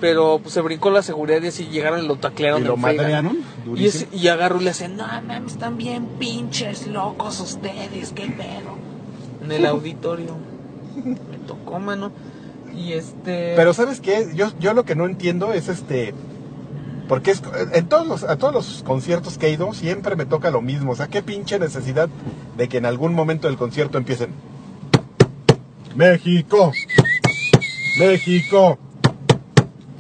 [0.01, 3.37] Pero pues, se brincó la seguridad y así llegaron y lo taclearon Y lo madrearon,
[3.75, 8.76] Y, y agarró y le hace, no mames, están bien pinches locos ustedes, qué pedo.
[9.47, 10.37] En el auditorio.
[11.05, 12.11] Me tocó, mano.
[12.75, 13.55] Y este...
[13.57, 14.29] Pero ¿sabes qué?
[14.35, 16.15] Yo, yo lo que no entiendo es este...
[17.09, 17.41] Porque es,
[17.73, 20.93] en todos a todos los conciertos que he ido siempre me toca lo mismo.
[20.93, 22.09] O sea, qué pinche necesidad
[22.57, 24.31] de que en algún momento del concierto empiecen...
[25.95, 26.73] México.
[27.99, 28.79] México.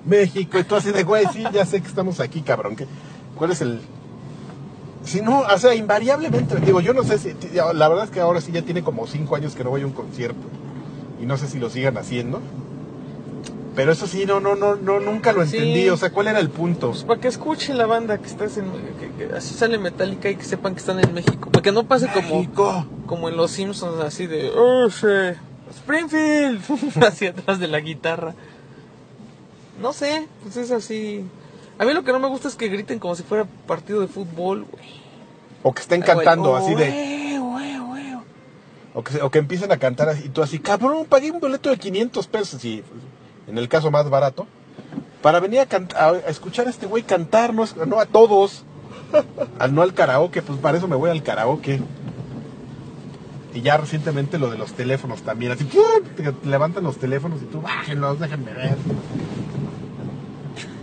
[0.04, 0.58] México.
[0.58, 2.76] Y tú así de, güey, sí, ya sé que estamos aquí, cabrón.
[2.76, 2.86] ¿qué-
[3.36, 3.80] ¿Cuál es el...?
[5.06, 7.34] Si no, o sea, invariablemente, digo, yo no sé si...
[7.54, 9.86] La verdad es que ahora sí ya tiene como cinco años que no voy a
[9.86, 10.40] un concierto.
[11.22, 12.40] Y no sé si lo sigan haciendo.
[13.76, 15.56] Pero eso sí, no, no, no, no, nunca lo Sí.
[15.58, 15.88] entendí.
[15.90, 16.90] O sea, ¿cuál era el punto?
[16.90, 18.64] Pues para que escuche la banda que estás en...
[18.98, 21.50] que- que así sale Metallica y que sepan que están en México.
[21.50, 22.86] Para que no pase como, México.
[23.06, 24.50] como en Los Simpsons, así de...
[24.56, 25.06] "Oh, sí,
[25.70, 26.62] Springfield!
[27.04, 28.34] hacia atrás de la guitarra.
[29.80, 31.24] No sé, pues es así...
[31.78, 34.08] A mí lo que no me gusta es que griten como si fuera partido de
[34.08, 34.84] fútbol, güey.
[35.62, 37.38] O que estén Ay, cantando así de...
[37.38, 38.14] güey, güey.
[38.94, 41.68] O que, o que empiecen a cantar así, y tú así, cabrón, pagué un boleto
[41.68, 42.82] de 500 pesos, y
[43.46, 44.46] en el caso más barato,
[45.20, 45.66] para venir a,
[45.98, 48.64] a, a escuchar a este güey cantar, no, no a todos,
[49.58, 51.80] al no al karaoke, pues para eso me voy al karaoke.
[53.52, 57.60] Y ya recientemente lo de los teléfonos también, así, te levantan los teléfonos y tú,
[57.60, 58.76] bájenlos, déjenme ver.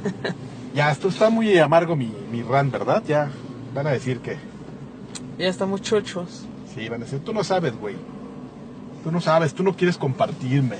[0.73, 3.03] ya, esto está muy amargo mi, mi run, ¿verdad?
[3.07, 3.29] Ya
[3.73, 4.37] van a decir que...
[5.37, 6.45] Ya estamos chochos.
[6.73, 7.95] Sí, van a decir, tú no sabes, güey.
[9.03, 10.77] Tú no sabes, tú no quieres compartir, man.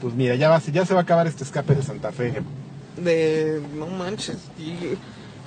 [0.00, 2.34] Pues mira, ya, va, ya se va a acabar este escape de Santa Fe.
[2.96, 3.60] De.
[3.76, 4.38] No manches.
[4.58, 4.96] y-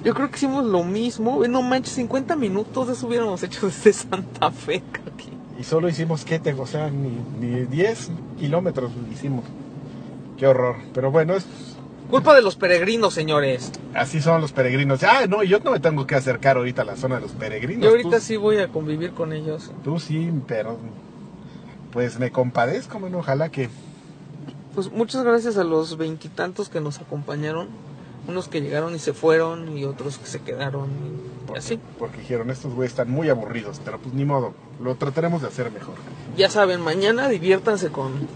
[0.03, 1.45] yo creo que hicimos lo mismo.
[1.47, 5.29] No manches, 50 minutos de eso hubiéramos hecho desde Santa Fe, Kaki.
[5.59, 6.53] Y solo hicimos, ¿qué te?
[6.53, 8.09] O sea, ni, ni 10
[8.39, 9.45] kilómetros hicimos.
[10.37, 10.77] Qué horror.
[10.93, 11.45] Pero bueno, es,
[12.11, 13.71] Culpa de los peregrinos, señores.
[13.95, 15.01] así son los peregrinos.
[15.03, 17.83] Ah, no, yo no me tengo que acercar ahorita a la zona de los peregrinos.
[17.83, 19.71] Yo ahorita tú, sí voy a convivir con ellos.
[19.83, 20.77] Tú sí, pero...
[21.91, 23.69] Pues me compadezco, bueno, ojalá que...
[24.75, 27.67] Pues muchas gracias a los veintitantos que nos acompañaron.
[28.27, 30.89] Unos que llegaron y se fueron y otros que se quedaron.
[30.89, 31.79] Y Porque, así.
[31.97, 35.71] porque dijeron, estos güeyes están muy aburridos, pero pues ni modo, lo trataremos de hacer
[35.71, 35.95] mejor.
[36.37, 38.27] Ya saben, mañana diviértanse con,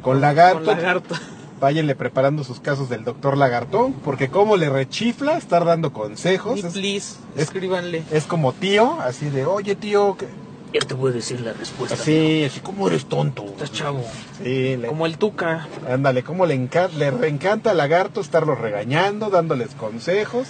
[0.00, 1.14] Con lagarto, con lagarto.
[1.62, 6.66] Váyanle preparando sus casos del doctor lagartón, porque como le rechifla estar dando consejos, Y
[6.66, 8.02] es, please, es- escríbanle.
[8.10, 10.26] es como tío, así de, oye tío, que...
[10.74, 11.94] Ya te voy a decir la respuesta.
[11.94, 13.44] así, así como eres tonto.
[13.44, 14.02] Estás chavo.
[14.42, 15.68] Sí, le- Como el Tuca.
[15.88, 20.48] ándale, como le, enca- le reencanta al lagarto estarlos regañando, dándoles consejos.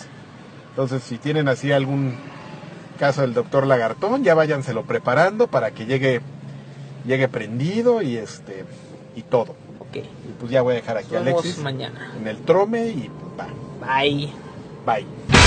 [0.71, 2.15] Entonces, si tienen así algún
[2.99, 6.23] caso del doctor lagartón, ya váyanselo preparando para que llegue,
[7.05, 8.65] llegue prendido y este,
[9.15, 9.57] y todo.
[9.93, 10.05] Ok.
[10.05, 12.13] Y pues ya voy a dejar aquí a Nos Alexis mañana.
[12.19, 13.97] en el trome y pues va.
[14.01, 14.31] Bye.
[14.87, 15.42] Bye.